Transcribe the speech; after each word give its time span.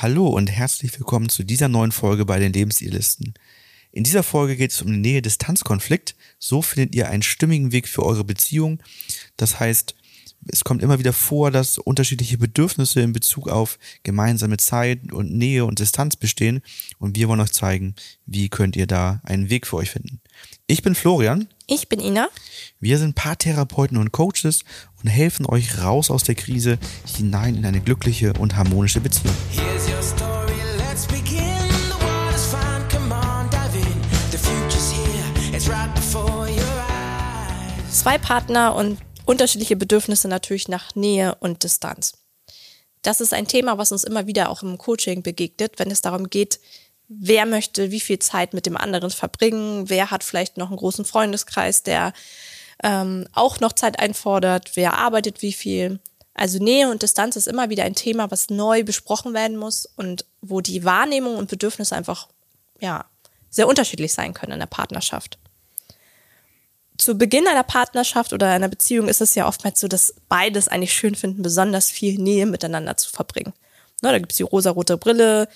Hallo 0.00 0.28
und 0.28 0.46
herzlich 0.46 0.96
willkommen 0.96 1.28
zu 1.28 1.42
dieser 1.42 1.66
neuen 1.66 1.90
Folge 1.90 2.24
bei 2.24 2.38
den 2.38 2.52
Lebensidealisten. 2.52 3.34
In 3.90 4.04
dieser 4.04 4.22
Folge 4.22 4.54
geht 4.56 4.70
es 4.70 4.80
um 4.80 4.92
den 4.92 5.00
Nähe-Distanz-Konflikt. 5.00 6.14
So 6.38 6.62
findet 6.62 6.94
ihr 6.94 7.08
einen 7.08 7.24
stimmigen 7.24 7.72
Weg 7.72 7.88
für 7.88 8.06
eure 8.06 8.22
Beziehung. 8.22 8.80
Das 9.36 9.58
heißt, 9.58 9.96
es 10.46 10.62
kommt 10.62 10.84
immer 10.84 11.00
wieder 11.00 11.12
vor, 11.12 11.50
dass 11.50 11.78
unterschiedliche 11.78 12.38
Bedürfnisse 12.38 13.00
in 13.00 13.12
Bezug 13.12 13.48
auf 13.48 13.80
gemeinsame 14.04 14.58
Zeit 14.58 15.12
und 15.12 15.32
Nähe 15.32 15.64
und 15.64 15.80
Distanz 15.80 16.14
bestehen. 16.14 16.62
Und 17.00 17.16
wir 17.16 17.26
wollen 17.26 17.40
euch 17.40 17.50
zeigen, 17.50 17.96
wie 18.24 18.50
könnt 18.50 18.76
ihr 18.76 18.86
da 18.86 19.20
einen 19.24 19.50
Weg 19.50 19.66
für 19.66 19.78
euch 19.78 19.90
finden. 19.90 20.20
Ich 20.68 20.84
bin 20.84 20.94
Florian. 20.94 21.48
Ich 21.70 21.90
bin 21.90 22.00
Ina. 22.00 22.30
Wir 22.80 22.96
sind 22.96 23.14
Paartherapeuten 23.14 23.98
und 23.98 24.10
Coaches 24.10 24.64
und 25.02 25.10
helfen 25.10 25.44
euch 25.44 25.82
raus 25.82 26.10
aus 26.10 26.24
der 26.24 26.34
Krise 26.34 26.78
hinein 27.04 27.56
in 27.56 27.66
eine 27.66 27.82
glückliche 27.82 28.32
und 28.32 28.56
harmonische 28.56 29.00
Beziehung. 29.00 29.34
Here's 29.50 29.86
your 29.86 30.02
story, 30.02 30.54
let's 30.78 31.06
begin. 31.06 31.44
The 31.90 32.02
water's 32.02 32.46
fine, 32.46 32.88
come 32.90 33.14
on, 33.14 33.50
dive 33.50 33.76
in. 33.76 34.00
The 34.30 34.38
future's 34.38 34.90
here, 34.90 35.54
it's 35.54 35.68
right 35.68 35.94
before 35.94 36.48
your 36.48 36.64
eyes. 36.88 38.00
Zwei 38.00 38.16
Partner 38.16 38.74
und 38.74 38.96
unterschiedliche 39.26 39.76
Bedürfnisse 39.76 40.26
natürlich 40.26 40.68
nach 40.68 40.94
Nähe 40.94 41.34
und 41.34 41.64
Distanz. 41.64 42.14
Das 43.02 43.20
ist 43.20 43.34
ein 43.34 43.46
Thema, 43.46 43.76
was 43.76 43.92
uns 43.92 44.04
immer 44.04 44.26
wieder 44.26 44.48
auch 44.48 44.62
im 44.62 44.78
Coaching 44.78 45.22
begegnet, 45.22 45.78
wenn 45.78 45.90
es 45.90 46.00
darum 46.00 46.30
geht, 46.30 46.60
wer 47.08 47.46
möchte 47.46 47.90
wie 47.90 48.00
viel 48.00 48.18
Zeit 48.18 48.54
mit 48.54 48.66
dem 48.66 48.76
anderen 48.76 49.10
verbringen, 49.10 49.88
wer 49.88 50.10
hat 50.10 50.24
vielleicht 50.24 50.56
noch 50.56 50.68
einen 50.68 50.76
großen 50.76 51.04
Freundeskreis, 51.04 51.82
der 51.82 52.12
ähm, 52.82 53.26
auch 53.32 53.60
noch 53.60 53.72
Zeit 53.72 53.98
einfordert, 53.98 54.72
wer 54.74 54.94
arbeitet 54.94 55.42
wie 55.42 55.52
viel. 55.52 56.00
Also 56.34 56.62
Nähe 56.62 56.90
und 56.90 57.02
Distanz 57.02 57.34
ist 57.34 57.48
immer 57.48 57.70
wieder 57.70 57.84
ein 57.84 57.94
Thema, 57.94 58.30
was 58.30 58.50
neu 58.50 58.84
besprochen 58.84 59.34
werden 59.34 59.56
muss 59.56 59.86
und 59.96 60.24
wo 60.40 60.60
die 60.60 60.84
Wahrnehmung 60.84 61.36
und 61.36 61.50
Bedürfnisse 61.50 61.96
einfach 61.96 62.28
ja 62.80 63.06
sehr 63.50 63.66
unterschiedlich 63.66 64.12
sein 64.12 64.34
können 64.34 64.52
in 64.52 64.60
der 64.60 64.66
Partnerschaft 64.66 65.38
zu 66.98 67.16
Beginn 67.16 67.46
einer 67.46 67.62
Partnerschaft 67.62 68.32
oder 68.32 68.48
einer 68.48 68.68
Beziehung 68.68 69.08
ist 69.08 69.20
es 69.20 69.34
ja 69.34 69.46
oftmals 69.46 69.80
so, 69.80 69.88
dass 69.88 70.14
beides 70.28 70.68
eigentlich 70.68 70.92
schön 70.92 71.14
finden, 71.14 71.42
besonders 71.42 71.90
viel 71.90 72.18
Nähe 72.18 72.44
miteinander 72.44 72.96
zu 72.96 73.08
verbringen. 73.10 73.54
Ne, 74.02 74.10
da 74.12 74.18
gibt's 74.18 74.36
die 74.36 74.42
rosarote 74.42 74.98
Brille, 74.98 75.48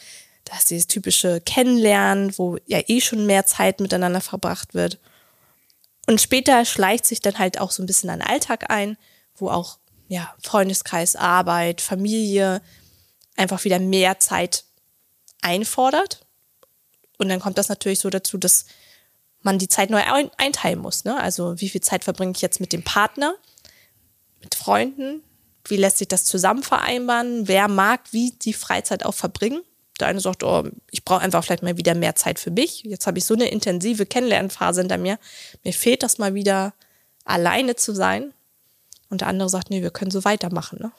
da 0.53 0.59
ist 0.59 0.69
dieses 0.69 0.87
typische 0.87 1.41
Kennenlernen, 1.41 2.37
wo 2.37 2.59
ja 2.67 2.79
eh 2.87 3.01
schon 3.01 3.25
mehr 3.25 3.47
Zeit 3.47 3.81
miteinander 3.81 4.21
verbracht 4.21 4.75
wird. 4.75 4.99
Und 6.07 6.21
später 6.21 6.67
schleicht 6.67 7.07
sich 7.07 7.23
dann 7.23 7.39
halt 7.39 7.59
auch 7.59 7.71
so 7.71 7.83
ein 7.83 7.87
bisschen 7.87 8.11
ein 8.11 8.21
Alltag 8.21 8.71
ein, 8.71 8.99
wo 9.35 9.49
auch 9.49 9.79
ja, 10.09 10.35
Freundeskreis, 10.43 11.17
Arbeit, 11.17 11.81
Familie 11.81 12.61
einfach 13.35 13.65
wieder 13.65 13.79
mehr 13.79 14.21
Zeit 14.21 14.65
einfordert. 15.41 16.27
Und 17.17 17.31
dann 17.31 17.41
kommt 17.41 17.57
das 17.57 17.71
natürlich 17.71 18.01
so 18.01 18.11
dazu, 18.11 18.37
dass 18.37 18.67
man 19.41 19.59
die 19.59 19.69
Zeit 19.69 19.89
neu 19.89 20.03
einteilen 20.37 20.81
muss. 20.81 21.05
Ne? 21.05 21.19
Also 21.19 21.59
wie 21.63 21.71
viel 21.71 21.81
Zeit 21.81 22.05
verbringe 22.05 22.33
ich 22.37 22.43
jetzt 22.43 22.61
mit 22.61 22.75
dem 22.75 22.83
Partner, 22.83 23.35
mit 24.43 24.55
Freunden? 24.55 25.23
Wie 25.65 25.77
lässt 25.77 25.97
sich 25.97 26.09
das 26.09 26.27
zusammen 26.27 26.63
vereinbaren? 26.63 27.49
Wer 27.49 27.69
mag 27.69 28.01
wie 28.11 28.33
die 28.33 28.53
Freizeit 28.53 29.07
auch 29.07 29.15
verbringen? 29.15 29.63
Der 30.03 30.09
eine 30.09 30.19
sagt, 30.19 30.43
oh, 30.43 30.69
ich 30.91 31.05
brauche 31.05 31.21
einfach 31.21 31.45
vielleicht 31.45 31.63
mal 31.63 31.77
wieder 31.77 31.95
mehr 31.95 32.17
Zeit 32.17 32.41
für 32.41 32.51
mich. 32.51 32.83
Jetzt 32.83 33.07
habe 33.07 33.19
ich 33.19 33.25
so 33.25 33.35
eine 33.35 33.49
intensive 33.49 34.05
Kennenlernphase 34.05 34.81
hinter 34.81 34.99
mir. 34.99 35.17
Mir 35.63 35.73
fehlt 35.73 36.03
das 36.03 36.19
mal 36.19 36.35
wieder, 36.35 36.75
alleine 37.25 37.77
zu 37.77 37.95
sein. 37.95 38.33
Und 39.11 39.21
der 39.21 39.29
andere 39.29 39.49
sagt, 39.49 39.71
nee, 39.71 39.81
wir 39.81 39.91
können 39.91 40.11
so 40.11 40.25
weitermachen. 40.25 40.81
Ne? 40.83 40.91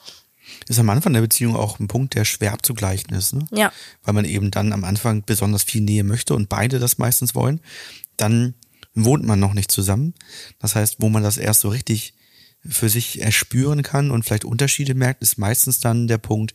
ist 0.68 0.78
am 0.78 0.88
Anfang 0.88 1.12
der 1.12 1.20
Beziehung 1.20 1.54
auch 1.54 1.78
ein 1.78 1.86
Punkt, 1.88 2.14
der 2.14 2.24
schwer 2.24 2.54
abzugleichen 2.54 3.14
ist. 3.14 3.34
Ne? 3.34 3.46
Ja. 3.50 3.72
Weil 4.04 4.14
man 4.14 4.24
eben 4.24 4.50
dann 4.50 4.72
am 4.72 4.84
Anfang 4.84 5.22
besonders 5.22 5.64
viel 5.64 5.82
Nähe 5.82 6.02
möchte 6.02 6.34
und 6.34 6.48
beide 6.48 6.78
das 6.78 6.96
meistens 6.96 7.34
wollen. 7.34 7.60
Dann 8.16 8.54
wohnt 8.94 9.24
man 9.26 9.38
noch 9.38 9.52
nicht 9.52 9.70
zusammen. 9.70 10.14
Das 10.58 10.76
heißt, 10.76 10.96
wo 11.00 11.10
man 11.10 11.22
das 11.22 11.36
erst 11.36 11.60
so 11.60 11.68
richtig 11.68 12.14
für 12.66 12.88
sich 12.88 13.20
erspüren 13.20 13.82
kann 13.82 14.10
und 14.10 14.24
vielleicht 14.24 14.46
Unterschiede 14.46 14.94
merkt, 14.94 15.20
ist 15.20 15.36
meistens 15.36 15.80
dann 15.80 16.08
der 16.08 16.16
Punkt, 16.16 16.54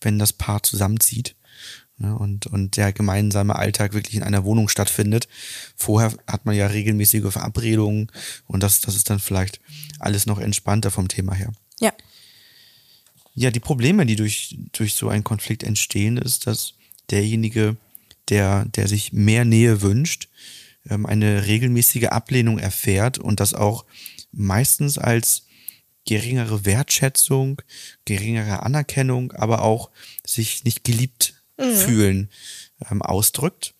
wenn 0.00 0.18
das 0.18 0.32
Paar 0.32 0.62
zusammenzieht 0.62 1.34
ne, 2.00 2.16
und, 2.16 2.46
und 2.46 2.76
der 2.76 2.92
gemeinsame 2.92 3.54
Alltag 3.54 3.92
wirklich 3.92 4.16
in 4.16 4.22
einer 4.22 4.44
Wohnung 4.44 4.68
stattfindet. 4.68 5.28
Vorher 5.76 6.12
hat 6.26 6.46
man 6.46 6.56
ja 6.56 6.66
regelmäßige 6.66 7.30
Verabredungen 7.30 8.10
und 8.46 8.62
das, 8.62 8.80
das 8.80 8.96
ist 8.96 9.10
dann 9.10 9.20
vielleicht 9.20 9.60
alles 10.00 10.26
noch 10.26 10.38
entspannter 10.38 10.90
vom 10.90 11.06
Thema 11.08 11.34
her. 11.34 11.52
Ja. 11.78 11.92
Ja, 13.34 13.50
die 13.50 13.60
Probleme, 13.60 14.06
die 14.06 14.16
durch, 14.16 14.58
durch 14.72 14.94
so 14.94 15.08
einen 15.08 15.24
Konflikt 15.24 15.62
entstehen, 15.62 16.16
ist, 16.16 16.46
dass 16.46 16.74
derjenige, 17.10 17.76
der, 18.28 18.64
der 18.64 18.88
sich 18.88 19.12
mehr 19.12 19.44
Nähe 19.44 19.82
wünscht, 19.82 20.28
ähm, 20.88 21.06
eine 21.06 21.46
regelmäßige 21.46 22.06
Ablehnung 22.06 22.58
erfährt 22.58 23.18
und 23.18 23.40
das 23.40 23.54
auch 23.54 23.84
meistens 24.32 24.98
als 24.98 25.44
geringere 26.06 26.64
Wertschätzung, 26.64 27.62
geringere 28.04 28.62
Anerkennung, 28.62 29.32
aber 29.32 29.62
auch 29.62 29.90
sich 30.26 30.64
nicht 30.64 30.82
geliebt 30.82 31.39
mhm. 31.60 31.74
fühlen 31.74 32.30
ähm, 32.90 33.02
ausdrückt, 33.02 33.74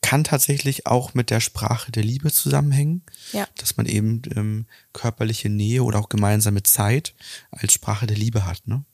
kann 0.00 0.24
tatsächlich 0.24 0.86
auch 0.86 1.14
mit 1.14 1.30
der 1.30 1.40
Sprache 1.40 1.92
der 1.92 2.02
Liebe 2.02 2.32
zusammenhängen, 2.32 3.02
ja. 3.32 3.46
dass 3.58 3.76
man 3.76 3.86
eben 3.86 4.22
ähm, 4.34 4.66
körperliche 4.92 5.48
Nähe 5.48 5.82
oder 5.82 5.98
auch 5.98 6.08
gemeinsame 6.08 6.62
Zeit 6.62 7.14
als 7.50 7.74
Sprache 7.74 8.06
der 8.06 8.16
Liebe 8.16 8.46
hat. 8.46 8.66
Ne? 8.66 8.84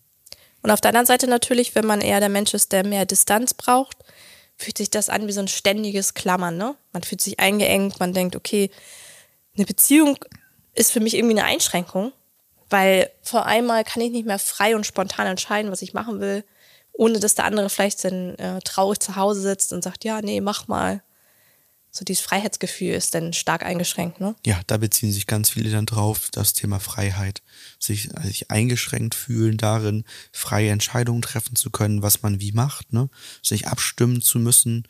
Und 0.62 0.70
auf 0.70 0.80
der 0.80 0.90
anderen 0.90 1.06
Seite 1.06 1.28
natürlich, 1.28 1.74
wenn 1.74 1.86
man 1.86 2.00
eher 2.00 2.20
der 2.20 2.28
Mensch 2.28 2.52
ist, 2.54 2.72
der 2.72 2.84
mehr 2.84 3.06
Distanz 3.06 3.54
braucht, 3.54 3.96
fühlt 4.56 4.76
sich 4.76 4.90
das 4.90 5.08
an 5.08 5.26
wie 5.28 5.32
so 5.32 5.40
ein 5.40 5.48
ständiges 5.48 6.14
Klammern, 6.14 6.56
ne? 6.56 6.74
Man 6.92 7.04
fühlt 7.04 7.20
sich 7.20 7.38
eingeengt, 7.38 8.00
man 8.00 8.12
denkt, 8.12 8.34
okay, 8.34 8.70
eine 9.56 9.66
Beziehung 9.66 10.18
ist 10.74 10.90
für 10.90 11.00
mich 11.00 11.14
irgendwie 11.14 11.38
eine 11.38 11.48
Einschränkung, 11.48 12.12
weil 12.68 13.10
vor 13.22 13.46
einmal 13.46 13.84
kann 13.84 14.02
ich 14.02 14.10
nicht 14.10 14.26
mehr 14.26 14.40
frei 14.40 14.74
und 14.74 14.84
spontan 14.84 15.28
entscheiden, 15.28 15.70
was 15.70 15.82
ich 15.82 15.94
machen 15.94 16.20
will, 16.20 16.44
ohne 16.98 17.20
dass 17.20 17.36
der 17.36 17.44
andere 17.44 17.70
vielleicht 17.70 18.04
dann 18.04 18.34
äh, 18.34 18.60
traurig 18.60 18.98
zu 18.98 19.16
Hause 19.16 19.40
sitzt 19.40 19.72
und 19.72 19.82
sagt, 19.82 20.04
ja, 20.04 20.20
nee, 20.20 20.40
mach 20.40 20.66
mal 20.66 21.02
so 21.90 22.04
dieses 22.04 22.24
Freiheitsgefühl 22.24 22.92
ist 22.92 23.14
dann 23.14 23.32
stark 23.32 23.64
eingeschränkt, 23.64 24.20
ne? 24.20 24.34
Ja, 24.44 24.60
da 24.66 24.76
beziehen 24.76 25.10
sich 25.10 25.26
ganz 25.26 25.50
viele 25.50 25.70
dann 25.70 25.86
drauf, 25.86 26.28
das 26.32 26.52
Thema 26.52 26.80
Freiheit. 26.80 27.42
Sich, 27.78 28.14
also 28.14 28.28
sich 28.28 28.50
eingeschränkt 28.50 29.14
fühlen 29.14 29.56
darin, 29.56 30.04
freie 30.30 30.70
Entscheidungen 30.70 31.22
treffen 31.22 31.56
zu 31.56 31.70
können, 31.70 32.02
was 32.02 32.22
man 32.22 32.40
wie 32.40 32.52
macht, 32.52 32.92
ne? 32.92 33.08
Sich 33.42 33.68
abstimmen 33.68 34.20
zu 34.20 34.38
müssen, 34.38 34.86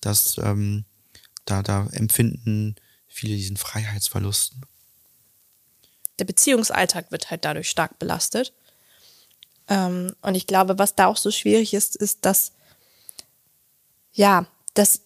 dass 0.00 0.38
ähm, 0.38 0.84
da, 1.44 1.62
da 1.62 1.86
empfinden 1.92 2.74
viele 3.06 3.36
diesen 3.36 3.56
Freiheitsverlusten. 3.56 4.62
Der 6.18 6.24
Beziehungsalltag 6.24 7.12
wird 7.12 7.30
halt 7.30 7.44
dadurch 7.44 7.70
stark 7.70 7.98
belastet. 7.98 8.52
Ähm, 9.70 10.14
und 10.20 10.34
ich 10.34 10.46
glaube, 10.46 10.78
was 10.78 10.94
da 10.94 11.06
auch 11.06 11.16
so 11.16 11.30
schwierig 11.30 11.72
ist, 11.72 11.96
ist, 11.96 12.26
dass 12.26 12.52
ja, 14.12 14.46
dass 14.74 15.02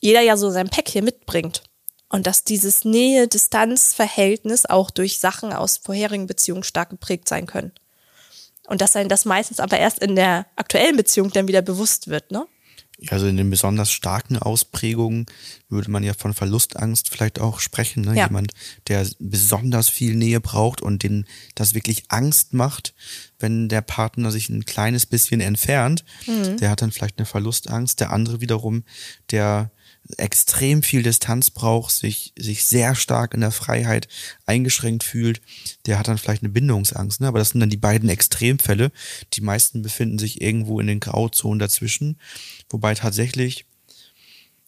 jeder 0.00 0.20
ja 0.20 0.36
so 0.36 0.50
sein 0.50 0.68
Päckchen 0.68 1.04
mitbringt. 1.04 1.62
Und 2.08 2.26
dass 2.26 2.42
dieses 2.42 2.84
Nähe-Distanz-Verhältnis 2.84 4.66
auch 4.66 4.90
durch 4.90 5.20
Sachen 5.20 5.52
aus 5.52 5.76
vorherigen 5.76 6.26
Beziehungen 6.26 6.64
stark 6.64 6.90
geprägt 6.90 7.28
sein 7.28 7.46
können. 7.46 7.70
Und 8.66 8.80
dass 8.80 8.96
einem 8.96 9.08
das 9.08 9.24
meistens 9.24 9.60
aber 9.60 9.78
erst 9.78 10.00
in 10.00 10.16
der 10.16 10.46
aktuellen 10.56 10.96
Beziehung 10.96 11.30
dann 11.30 11.46
wieder 11.46 11.62
bewusst 11.62 12.08
wird, 12.08 12.32
ne? 12.32 12.46
Also 13.08 13.26
in 13.26 13.36
den 13.36 13.48
besonders 13.48 13.90
starken 13.90 14.36
Ausprägungen 14.36 15.26
würde 15.68 15.90
man 15.90 16.02
ja 16.02 16.12
von 16.12 16.34
Verlustangst 16.34 17.08
vielleicht 17.08 17.40
auch 17.40 17.60
sprechen. 17.60 18.02
Ne? 18.02 18.16
Ja. 18.16 18.26
Jemand, 18.26 18.52
der 18.88 19.06
besonders 19.18 19.88
viel 19.88 20.14
Nähe 20.14 20.40
braucht 20.40 20.82
und 20.82 21.02
den 21.02 21.26
das 21.54 21.74
wirklich 21.74 22.04
Angst 22.08 22.52
macht, 22.52 22.94
wenn 23.38 23.68
der 23.68 23.80
Partner 23.80 24.30
sich 24.30 24.48
ein 24.50 24.64
kleines 24.66 25.06
bisschen 25.06 25.40
entfernt, 25.40 26.04
mhm. 26.26 26.58
der 26.58 26.70
hat 26.70 26.82
dann 26.82 26.92
vielleicht 26.92 27.18
eine 27.18 27.26
Verlustangst. 27.26 28.00
Der 28.00 28.12
andere 28.12 28.40
wiederum, 28.40 28.84
der 29.30 29.70
extrem 30.16 30.82
viel 30.82 31.02
Distanz 31.02 31.50
braucht, 31.50 31.92
sich, 31.92 32.32
sich 32.38 32.64
sehr 32.64 32.94
stark 32.94 33.34
in 33.34 33.40
der 33.40 33.50
Freiheit 33.50 34.08
eingeschränkt 34.46 35.04
fühlt, 35.04 35.40
der 35.86 35.98
hat 35.98 36.08
dann 36.08 36.18
vielleicht 36.18 36.42
eine 36.42 36.50
Bindungsangst. 36.50 37.20
Ne? 37.20 37.28
Aber 37.28 37.38
das 37.38 37.50
sind 37.50 37.60
dann 37.60 37.70
die 37.70 37.76
beiden 37.76 38.08
Extremfälle. 38.08 38.92
Die 39.34 39.40
meisten 39.40 39.82
befinden 39.82 40.18
sich 40.18 40.40
irgendwo 40.40 40.80
in 40.80 40.86
den 40.86 41.00
Grauzonen 41.00 41.58
dazwischen. 41.58 42.18
Wobei 42.68 42.94
tatsächlich, 42.94 43.66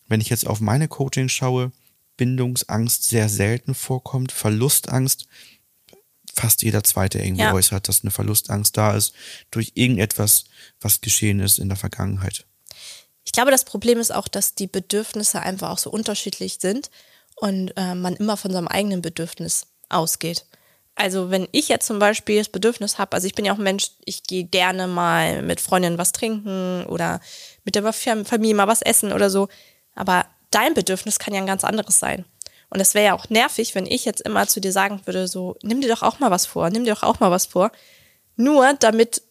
wenn 0.09 0.21
ich 0.21 0.29
jetzt 0.29 0.47
auf 0.47 0.61
meine 0.61 0.89
Coaching 0.89 1.29
schaue, 1.29 1.73
Bindungsangst 2.17 3.09
sehr 3.09 3.29
selten 3.29 3.75
vorkommt, 3.75 4.33
Verlustangst 4.33 5.29
fast 6.35 6.63
jeder 6.63 6.83
zweite 6.83 7.19
irgendwie 7.19 7.43
ja. 7.43 7.53
äußert, 7.53 7.89
dass 7.89 8.03
eine 8.03 8.11
Verlustangst 8.11 8.77
da 8.77 8.95
ist 8.95 9.13
durch 9.51 9.73
irgendetwas, 9.75 10.45
was 10.81 11.01
geschehen 11.01 11.41
ist 11.41 11.59
in 11.59 11.69
der 11.69 11.77
Vergangenheit. 11.77 12.47
Ich 13.25 13.33
glaube, 13.33 13.51
das 13.51 13.65
Problem 13.65 13.99
ist 13.99 14.15
auch, 14.15 14.29
dass 14.29 14.55
die 14.55 14.67
Bedürfnisse 14.67 15.41
einfach 15.41 15.71
auch 15.71 15.79
so 15.79 15.91
unterschiedlich 15.91 16.59
sind 16.61 16.91
und 17.37 17.73
äh, 17.77 17.95
man 17.95 18.17
immer 18.17 18.37
von 18.37 18.53
seinem 18.53 18.69
eigenen 18.69 19.03
Bedürfnis 19.03 19.67
ausgeht. 19.89 20.45
Also 20.95 21.31
wenn 21.31 21.49
ich 21.53 21.69
jetzt 21.69 21.87
zum 21.87 21.99
Beispiel 21.99 22.39
das 22.39 22.49
Bedürfnis 22.49 22.99
habe, 22.99 23.15
also 23.15 23.27
ich 23.27 23.35
bin 23.35 23.45
ja 23.45 23.53
auch 23.53 23.59
ein 23.59 23.65
Mensch, 23.65 23.91
ich 24.05 24.25
gehe 24.25 24.45
gerne 24.45 24.87
mal 24.87 25.43
mit 25.43 25.61
Freundinnen 25.61 25.99
was 25.99 26.13
trinken 26.13 26.85
oder 26.87 27.21
mit 27.65 27.75
der 27.75 27.93
Familie 27.93 28.55
mal 28.55 28.69
was 28.69 28.83
essen 28.83 29.13
oder 29.13 29.31
so. 29.31 29.49
Aber 29.95 30.27
dein 30.51 30.75
Bedürfnis 30.75 31.19
kann 31.19 31.33
ja 31.33 31.41
ein 31.41 31.47
ganz 31.47 31.65
anderes 31.65 31.99
sein. 31.99 32.25
Und 32.69 32.81
es 32.81 32.95
wäre 32.95 33.07
ja 33.07 33.15
auch 33.15 33.29
nervig, 33.29 33.75
wenn 33.75 33.87
ich 33.87 34.05
jetzt 34.05 34.23
immer 34.23 34.47
zu 34.47 34.61
dir 34.61 34.73
sagen 34.73 35.01
würde, 35.05 35.29
so, 35.29 35.57
nimm 35.63 35.81
dir 35.81 35.89
doch 35.89 36.03
auch 36.03 36.21
mal 36.21 36.31
was 36.31 36.47
vor, 36.47 36.71
nimm 36.71 36.85
dir 36.85 36.95
doch 36.95 37.03
auch 37.03 37.21
mal 37.21 37.31
was 37.31 37.47
vor. 37.47 37.71
Nur 38.37 38.75
damit 38.75 39.23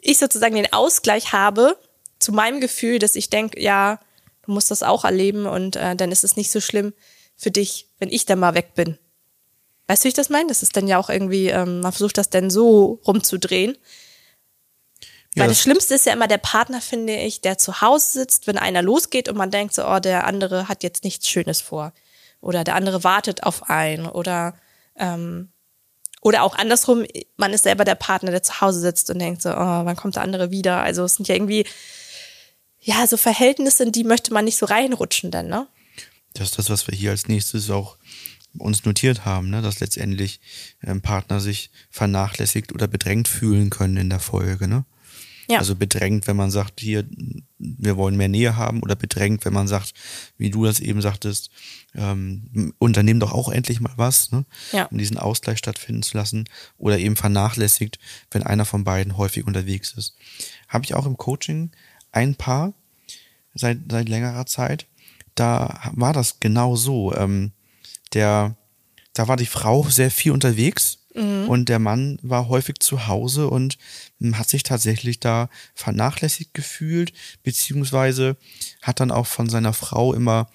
ich 0.00 0.18
sozusagen 0.18 0.54
den 0.54 0.72
Ausgleich 0.72 1.32
habe 1.32 1.76
zu 2.18 2.32
meinem 2.32 2.60
Gefühl, 2.60 2.98
dass 2.98 3.16
ich 3.16 3.30
denke, 3.30 3.60
ja, 3.60 4.00
du 4.42 4.52
musst 4.52 4.70
das 4.70 4.82
auch 4.82 5.04
erleben 5.04 5.46
und 5.46 5.76
äh, 5.76 5.94
dann 5.94 6.10
ist 6.10 6.24
es 6.24 6.36
nicht 6.36 6.50
so 6.50 6.60
schlimm 6.60 6.92
für 7.36 7.50
dich, 7.50 7.88
wenn 7.98 8.10
ich 8.10 8.26
dann 8.26 8.38
mal 8.38 8.54
weg 8.54 8.74
bin. 8.74 8.98
Weißt 9.86 10.02
du, 10.02 10.04
wie 10.04 10.08
ich 10.08 10.14
das 10.14 10.28
meine? 10.28 10.48
Das 10.48 10.62
ist 10.62 10.76
dann 10.76 10.86
ja 10.86 10.98
auch 10.98 11.08
irgendwie, 11.08 11.48
ähm, 11.48 11.80
man 11.80 11.92
versucht 11.92 12.18
das 12.18 12.30
dann 12.30 12.50
so 12.50 13.00
rumzudrehen. 13.06 13.78
Ja, 15.34 15.42
Weil 15.42 15.48
das 15.48 15.60
Schlimmste 15.60 15.94
ist 15.94 16.06
ja 16.06 16.12
immer 16.12 16.26
der 16.26 16.38
Partner, 16.38 16.80
finde 16.80 17.14
ich, 17.14 17.40
der 17.40 17.58
zu 17.58 17.80
Hause 17.80 18.10
sitzt, 18.10 18.46
wenn 18.46 18.58
einer 18.58 18.82
losgeht 18.82 19.28
und 19.28 19.36
man 19.36 19.50
denkt 19.50 19.74
so, 19.74 19.86
oh, 19.86 20.00
der 20.00 20.26
andere 20.26 20.68
hat 20.68 20.82
jetzt 20.82 21.04
nichts 21.04 21.28
Schönes 21.28 21.60
vor. 21.60 21.92
Oder 22.40 22.64
der 22.64 22.74
andere 22.74 23.04
wartet 23.04 23.44
auf 23.44 23.70
einen. 23.70 24.06
Oder, 24.06 24.54
ähm, 24.96 25.50
oder 26.22 26.42
auch 26.42 26.56
andersrum, 26.56 27.04
man 27.36 27.52
ist 27.52 27.62
selber 27.62 27.84
der 27.84 27.94
Partner, 27.94 28.30
der 28.30 28.42
zu 28.42 28.60
Hause 28.60 28.80
sitzt 28.80 29.10
und 29.10 29.18
denkt 29.20 29.42
so, 29.42 29.50
oh, 29.50 29.54
wann 29.84 29.96
kommt 29.96 30.16
der 30.16 30.22
andere 30.22 30.50
wieder? 30.50 30.82
Also 30.82 31.04
es 31.04 31.14
sind 31.14 31.28
ja 31.28 31.34
irgendwie, 31.34 31.66
ja, 32.88 33.06
so 33.06 33.18
Verhältnisse, 33.18 33.82
in 33.82 33.92
die 33.92 34.02
möchte 34.02 34.32
man 34.32 34.46
nicht 34.46 34.56
so 34.56 34.64
reinrutschen 34.64 35.30
dann, 35.30 35.48
ne? 35.48 35.68
Das 36.32 36.50
ist 36.50 36.58
das, 36.58 36.70
was 36.70 36.86
wir 36.86 36.96
hier 36.96 37.10
als 37.10 37.28
nächstes 37.28 37.68
auch 37.68 37.98
uns 38.56 38.86
notiert 38.86 39.26
haben, 39.26 39.50
ne? 39.50 39.60
dass 39.60 39.80
letztendlich 39.80 40.40
ähm, 40.82 41.02
Partner 41.02 41.38
sich 41.38 41.70
vernachlässigt 41.90 42.72
oder 42.72 42.86
bedrängt 42.86 43.28
fühlen 43.28 43.68
können 43.68 43.98
in 43.98 44.08
der 44.08 44.20
Folge. 44.20 44.68
Ne? 44.68 44.86
Ja. 45.50 45.58
Also 45.58 45.76
bedrängt, 45.76 46.26
wenn 46.26 46.36
man 46.36 46.50
sagt, 46.50 46.80
hier, 46.80 47.04
wir 47.58 47.98
wollen 47.98 48.16
mehr 48.16 48.28
Nähe 48.28 48.56
haben 48.56 48.82
oder 48.82 48.96
bedrängt, 48.96 49.44
wenn 49.44 49.52
man 49.52 49.68
sagt, 49.68 49.92
wie 50.38 50.50
du 50.50 50.64
das 50.64 50.80
eben 50.80 51.02
sagtest, 51.02 51.50
ähm, 51.94 52.72
unternehmen 52.78 53.20
doch 53.20 53.32
auch 53.32 53.50
endlich 53.50 53.80
mal 53.80 53.92
was, 53.96 54.32
ne? 54.32 54.46
ja. 54.72 54.86
um 54.86 54.96
diesen 54.96 55.18
Ausgleich 55.18 55.58
stattfinden 55.58 56.02
zu 56.02 56.16
lassen 56.16 56.48
oder 56.78 56.98
eben 56.98 57.16
vernachlässigt, 57.16 57.98
wenn 58.30 58.42
einer 58.42 58.64
von 58.64 58.84
beiden 58.84 59.18
häufig 59.18 59.46
unterwegs 59.46 59.92
ist. 59.92 60.16
Habe 60.68 60.86
ich 60.86 60.94
auch 60.94 61.04
im 61.04 61.18
Coaching 61.18 61.70
ein 62.12 62.34
Paar 62.34 62.72
seit, 63.58 63.78
seit 63.90 64.08
längerer 64.08 64.46
Zeit, 64.46 64.86
da 65.34 65.80
war 65.92 66.12
das 66.12 66.40
genau 66.40 66.76
so. 66.76 67.14
Ähm, 67.14 67.52
der, 68.14 68.56
da 69.14 69.28
war 69.28 69.36
die 69.36 69.46
Frau 69.46 69.84
sehr 69.88 70.10
viel 70.10 70.32
unterwegs 70.32 70.98
mhm. 71.14 71.48
und 71.48 71.68
der 71.68 71.78
Mann 71.78 72.18
war 72.22 72.48
häufig 72.48 72.78
zu 72.80 73.06
Hause 73.06 73.48
und 73.48 73.78
hm, 74.20 74.38
hat 74.38 74.48
sich 74.48 74.62
tatsächlich 74.62 75.20
da 75.20 75.48
vernachlässigt 75.74 76.54
gefühlt, 76.54 77.12
beziehungsweise 77.42 78.36
hat 78.82 79.00
dann 79.00 79.10
auch 79.10 79.26
von 79.26 79.48
seiner 79.48 79.74
Frau 79.74 80.14
immer 80.14 80.48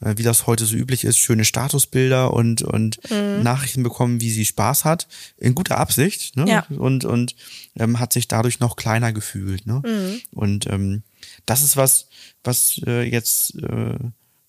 äh, 0.00 0.14
wie 0.16 0.22
das 0.22 0.46
heute 0.46 0.64
so 0.64 0.76
üblich 0.76 1.04
ist, 1.04 1.18
schöne 1.18 1.44
Statusbilder 1.44 2.32
und, 2.32 2.62
und 2.62 2.98
mhm. 3.10 3.42
Nachrichten 3.42 3.82
bekommen, 3.82 4.20
wie 4.20 4.30
sie 4.30 4.44
Spaß 4.44 4.84
hat, 4.84 5.08
in 5.36 5.54
guter 5.54 5.78
Absicht, 5.78 6.36
ne? 6.36 6.48
Ja. 6.48 6.66
Und, 6.76 7.04
und 7.04 7.34
ähm, 7.76 7.98
hat 7.98 8.12
sich 8.12 8.28
dadurch 8.28 8.60
noch 8.60 8.76
kleiner 8.76 9.12
gefühlt. 9.12 9.66
Ne? 9.66 9.82
Mhm. 9.84 10.20
Und 10.32 10.66
ähm, 10.66 11.02
das 11.46 11.62
ist 11.62 11.76
was, 11.76 12.08
was 12.44 12.80
äh, 12.86 13.02
jetzt 13.02 13.56
äh, 13.56 13.98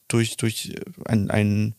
durch, 0.08 0.38
durch 0.38 0.74
einen, 1.06 1.30
einen 1.30 1.76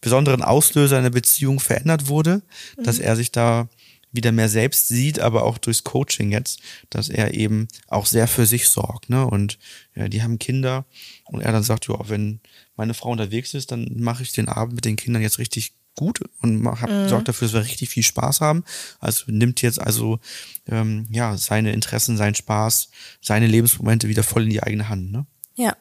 besonderen 0.00 0.42
Auslöser 0.42 0.96
in 0.96 1.04
der 1.04 1.10
Beziehung 1.10 1.60
verändert 1.60 2.08
wurde, 2.08 2.42
mhm. 2.76 2.84
dass 2.84 2.98
er 2.98 3.16
sich 3.16 3.30
da 3.30 3.68
wieder 4.14 4.32
mehr 4.32 4.48
selbst 4.48 4.88
sieht, 4.88 5.18
aber 5.18 5.42
auch 5.42 5.58
durchs 5.58 5.84
Coaching 5.84 6.30
jetzt, 6.30 6.60
dass 6.88 7.08
er 7.08 7.34
eben 7.34 7.68
auch 7.88 8.06
sehr 8.06 8.28
für 8.28 8.46
sich 8.46 8.68
sorgt. 8.68 9.10
Ne? 9.10 9.26
Und 9.26 9.58
ja, 9.94 10.08
die 10.08 10.22
haben 10.22 10.38
Kinder 10.38 10.86
und 11.24 11.40
er 11.40 11.52
dann 11.52 11.64
sagt, 11.64 11.88
ja, 11.88 11.98
wenn 12.08 12.40
meine 12.76 12.94
Frau 12.94 13.10
unterwegs 13.10 13.54
ist, 13.54 13.72
dann 13.72 13.88
mache 13.96 14.22
ich 14.22 14.32
den 14.32 14.48
Abend 14.48 14.76
mit 14.76 14.84
den 14.84 14.96
Kindern 14.96 15.22
jetzt 15.22 15.38
richtig 15.38 15.74
gut 15.96 16.20
und 16.42 16.66
hab, 16.66 16.90
mhm. 16.90 17.08
sorgt 17.08 17.28
dafür, 17.28 17.46
dass 17.46 17.54
wir 17.54 17.62
richtig 17.62 17.88
viel 17.88 18.02
Spaß 18.02 18.40
haben. 18.40 18.64
Also 19.00 19.24
nimmt 19.28 19.62
jetzt 19.62 19.80
also 19.80 20.18
ähm, 20.66 21.06
ja 21.10 21.36
seine 21.36 21.72
Interessen, 21.72 22.16
seinen 22.16 22.34
Spaß, 22.34 22.90
seine 23.20 23.46
Lebensmomente 23.46 24.08
wieder 24.08 24.22
voll 24.22 24.44
in 24.44 24.50
die 24.50 24.62
eigene 24.62 24.88
Hand. 24.88 25.12
Ne? 25.12 25.26
Ja. 25.56 25.76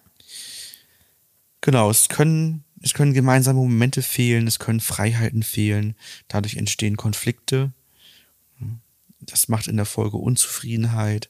Genau, 1.62 1.89
es 1.89 2.10
können, 2.10 2.63
es 2.81 2.94
können 2.94 3.13
gemeinsame 3.13 3.60
Momente 3.60 4.01
fehlen, 4.01 4.48
es 4.48 4.60
können 4.60 4.81
Freiheiten 4.81 5.44
fehlen, 5.44 5.95
dadurch 6.27 6.57
entstehen 6.57 6.98
Konflikte. 6.98 7.71
Das 9.21 9.48
macht 9.48 9.68
in 9.68 9.77
der 9.77 9.86
Folge 9.86 10.18
Unzufriedenheit, 10.18 11.30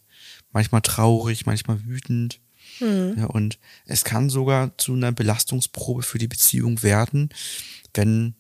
manchmal 0.52 0.82
traurig, 0.82 1.46
manchmal 1.46 1.86
wütend. 1.86 2.40
Mhm. 2.80 3.16
Ja, 3.18 3.26
und 3.26 3.60
es 3.86 4.04
kann 4.04 4.30
sogar 4.32 4.76
zu 4.78 4.94
einer 4.94 5.12
Belastungsprobe 5.12 6.02
für 6.02 6.18
die 6.18 6.28
Beziehung 6.28 6.82
werden, 6.82 7.30
wenn 7.94 8.36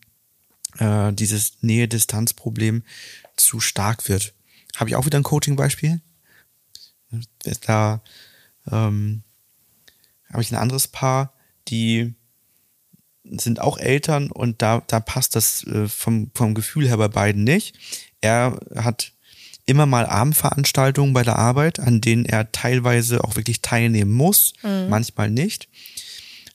äh, 0.79 1.13
dieses 1.13 1.61
Nähe-Distanz-Problem 1.61 2.83
zu 3.35 3.59
stark 3.59 4.07
wird. 4.09 4.33
Habe 4.75 4.89
ich 4.89 4.95
auch 4.95 5.05
wieder 5.05 5.19
ein 5.19 5.23
Coaching-Beispiel? 5.23 6.01
Da 7.61 8.01
ähm, 8.71 9.23
habe 10.31 10.41
ich 10.41 10.51
ein 10.51 10.57
anderes 10.57 10.87
Paar, 10.87 11.33
die 11.67 12.15
sind 13.23 13.61
auch 13.61 13.77
Eltern 13.77 14.31
und 14.31 14.61
da, 14.61 14.83
da 14.87 14.99
passt 14.99 15.35
das 15.35 15.63
äh, 15.65 15.87
vom, 15.87 16.31
vom 16.33 16.53
Gefühl 16.53 16.87
her 16.87 16.97
bei 16.97 17.07
beiden 17.07 17.43
nicht. 17.43 17.75
Er 18.21 18.59
hat 18.75 19.13
immer 19.65 19.85
mal 19.85 20.05
Abendveranstaltungen 20.05 21.13
bei 21.13 21.23
der 21.23 21.37
Arbeit, 21.37 21.79
an 21.79 22.01
denen 22.01 22.25
er 22.25 22.51
teilweise 22.51 23.23
auch 23.23 23.35
wirklich 23.35 23.61
teilnehmen 23.61 24.11
muss, 24.11 24.53
mhm. 24.61 24.89
manchmal 24.89 25.29
nicht. 25.29 25.69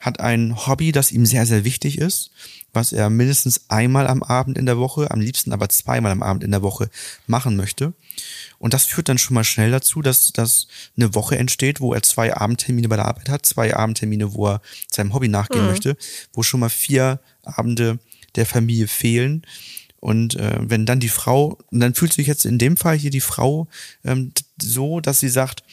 Hat 0.00 0.20
ein 0.20 0.66
Hobby, 0.66 0.92
das 0.92 1.10
ihm 1.10 1.26
sehr, 1.26 1.46
sehr 1.46 1.64
wichtig 1.64 1.98
ist, 1.98 2.30
was 2.72 2.92
er 2.92 3.10
mindestens 3.10 3.62
einmal 3.68 4.06
am 4.06 4.22
Abend 4.22 4.58
in 4.58 4.66
der 4.66 4.78
Woche, 4.78 5.10
am 5.10 5.20
liebsten 5.20 5.52
aber 5.52 5.68
zweimal 5.68 6.12
am 6.12 6.22
Abend 6.22 6.44
in 6.44 6.50
der 6.50 6.62
Woche 6.62 6.90
machen 7.26 7.56
möchte. 7.56 7.94
Und 8.58 8.74
das 8.74 8.84
führt 8.84 9.08
dann 9.08 9.18
schon 9.18 9.34
mal 9.34 9.44
schnell 9.44 9.70
dazu, 9.70 10.02
dass, 10.02 10.32
dass 10.32 10.68
eine 10.96 11.14
Woche 11.14 11.38
entsteht, 11.38 11.80
wo 11.80 11.94
er 11.94 12.02
zwei 12.02 12.34
Abendtermine 12.34 12.88
bei 12.88 12.96
der 12.96 13.06
Arbeit 13.06 13.28
hat, 13.28 13.46
zwei 13.46 13.74
Abendtermine, 13.74 14.34
wo 14.34 14.48
er 14.48 14.60
seinem 14.90 15.14
Hobby 15.14 15.28
nachgehen 15.28 15.62
mhm. 15.64 15.70
möchte, 15.70 15.96
wo 16.32 16.42
schon 16.42 16.60
mal 16.60 16.70
vier 16.70 17.20
Abende 17.44 17.98
der 18.34 18.46
Familie 18.46 18.88
fehlen. 18.88 19.42
Und 20.00 20.36
äh, 20.36 20.58
wenn 20.60 20.86
dann 20.86 21.00
die 21.00 21.08
Frau, 21.08 21.58
dann 21.70 21.94
fühlt 21.94 22.12
sich 22.12 22.26
jetzt 22.26 22.46
in 22.46 22.58
dem 22.58 22.76
Fall 22.76 22.96
hier 22.96 23.10
die 23.10 23.20
Frau 23.20 23.66
ähm, 24.04 24.32
so, 24.60 25.00
dass 25.00 25.20
sie 25.20 25.28
sagt, 25.28 25.64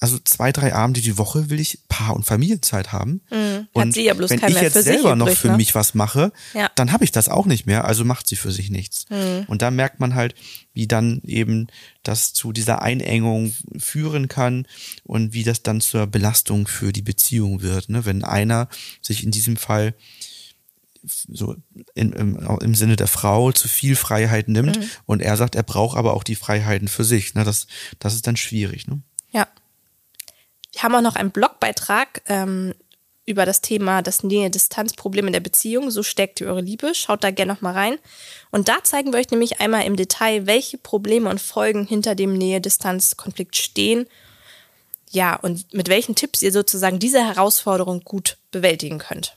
also 0.00 0.18
zwei, 0.22 0.52
drei 0.52 0.74
Abende 0.74 1.00
die 1.00 1.18
Woche 1.18 1.50
will 1.50 1.58
ich 1.58 1.80
Paar- 1.88 2.14
und 2.14 2.24
Familienzeit 2.24 2.92
haben. 2.92 3.20
Mhm. 3.30 3.66
Und 3.72 3.96
ja 3.96 4.16
wenn 4.16 4.48
ich 4.48 4.60
jetzt 4.60 4.82
selber 4.84 5.16
noch 5.16 5.30
für 5.30 5.48
ne? 5.48 5.56
mich 5.56 5.74
was 5.74 5.94
mache, 5.94 6.32
ja. 6.54 6.70
dann 6.76 6.92
habe 6.92 7.02
ich 7.02 7.10
das 7.10 7.28
auch 7.28 7.46
nicht 7.46 7.66
mehr. 7.66 7.84
Also 7.84 8.04
macht 8.04 8.28
sie 8.28 8.36
für 8.36 8.52
sich 8.52 8.70
nichts. 8.70 9.06
Mhm. 9.10 9.46
Und 9.48 9.60
da 9.60 9.72
merkt 9.72 9.98
man 9.98 10.14
halt, 10.14 10.36
wie 10.72 10.86
dann 10.86 11.20
eben 11.24 11.66
das 12.04 12.32
zu 12.32 12.52
dieser 12.52 12.80
Einengung 12.80 13.54
führen 13.76 14.28
kann 14.28 14.66
und 15.02 15.32
wie 15.32 15.42
das 15.42 15.64
dann 15.64 15.80
zur 15.80 16.06
Belastung 16.06 16.68
für 16.68 16.92
die 16.92 17.02
Beziehung 17.02 17.62
wird. 17.62 17.88
Ne? 17.88 18.04
Wenn 18.04 18.22
einer 18.22 18.68
sich 19.02 19.24
in 19.24 19.32
diesem 19.32 19.56
Fall 19.56 19.94
so 21.04 21.56
in, 21.94 22.12
im, 22.12 22.36
im 22.60 22.74
Sinne 22.74 22.96
der 22.96 23.06
Frau 23.08 23.50
zu 23.50 23.66
viel 23.66 23.96
Freiheit 23.96 24.48
nimmt 24.48 24.78
mhm. 24.78 24.90
und 25.06 25.22
er 25.22 25.36
sagt, 25.36 25.56
er 25.56 25.62
braucht 25.62 25.96
aber 25.96 26.14
auch 26.14 26.22
die 26.22 26.36
Freiheiten 26.36 26.86
für 26.86 27.04
sich. 27.04 27.34
Ne? 27.34 27.42
Das, 27.42 27.66
das 27.98 28.14
ist 28.14 28.28
dann 28.28 28.36
schwierig. 28.36 28.86
Ne? 28.86 29.00
Ja. 29.32 29.48
Haben 30.82 30.94
auch 30.94 31.02
noch 31.02 31.16
einen 31.16 31.30
Blogbeitrag 31.30 32.22
ähm, 32.26 32.74
über 33.28 33.44
das 33.44 33.60
Thema 33.60 34.00
das 34.00 34.22
Nähe-Distanz-Problem 34.22 35.26
in 35.26 35.34
der 35.34 35.40
Beziehung. 35.40 35.90
So 35.90 36.02
steckt 36.02 36.40
ihr 36.40 36.46
eure 36.46 36.62
Liebe. 36.62 36.94
Schaut 36.94 37.22
da 37.22 37.30
gerne 37.30 37.52
noch 37.52 37.60
mal 37.60 37.74
rein. 37.74 37.98
Und 38.50 38.68
da 38.68 38.82
zeigen 38.82 39.12
wir 39.12 39.18
euch 39.18 39.30
nämlich 39.30 39.60
einmal 39.60 39.84
im 39.84 39.96
Detail, 39.96 40.46
welche 40.46 40.78
Probleme 40.78 41.28
und 41.28 41.40
Folgen 41.40 41.86
hinter 41.86 42.14
dem 42.14 42.32
Nähe-Distanz-Konflikt 42.32 43.56
stehen. 43.56 44.06
Ja, 45.10 45.36
und 45.36 45.74
mit 45.74 45.88
welchen 45.88 46.14
Tipps 46.14 46.42
ihr 46.42 46.52
sozusagen 46.52 46.98
diese 46.98 47.22
Herausforderung 47.22 48.02
gut 48.02 48.38
bewältigen 48.50 48.98
könnt. 48.98 49.36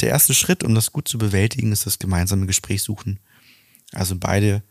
Der 0.00 0.10
erste 0.10 0.34
Schritt, 0.34 0.62
um 0.62 0.74
das 0.74 0.92
gut 0.92 1.08
zu 1.08 1.16
bewältigen, 1.16 1.72
ist 1.72 1.86
das 1.86 1.98
gemeinsame 1.98 2.46
Gespräch 2.46 2.82
suchen. 2.82 3.18
Also 3.92 4.14
beide 4.18 4.62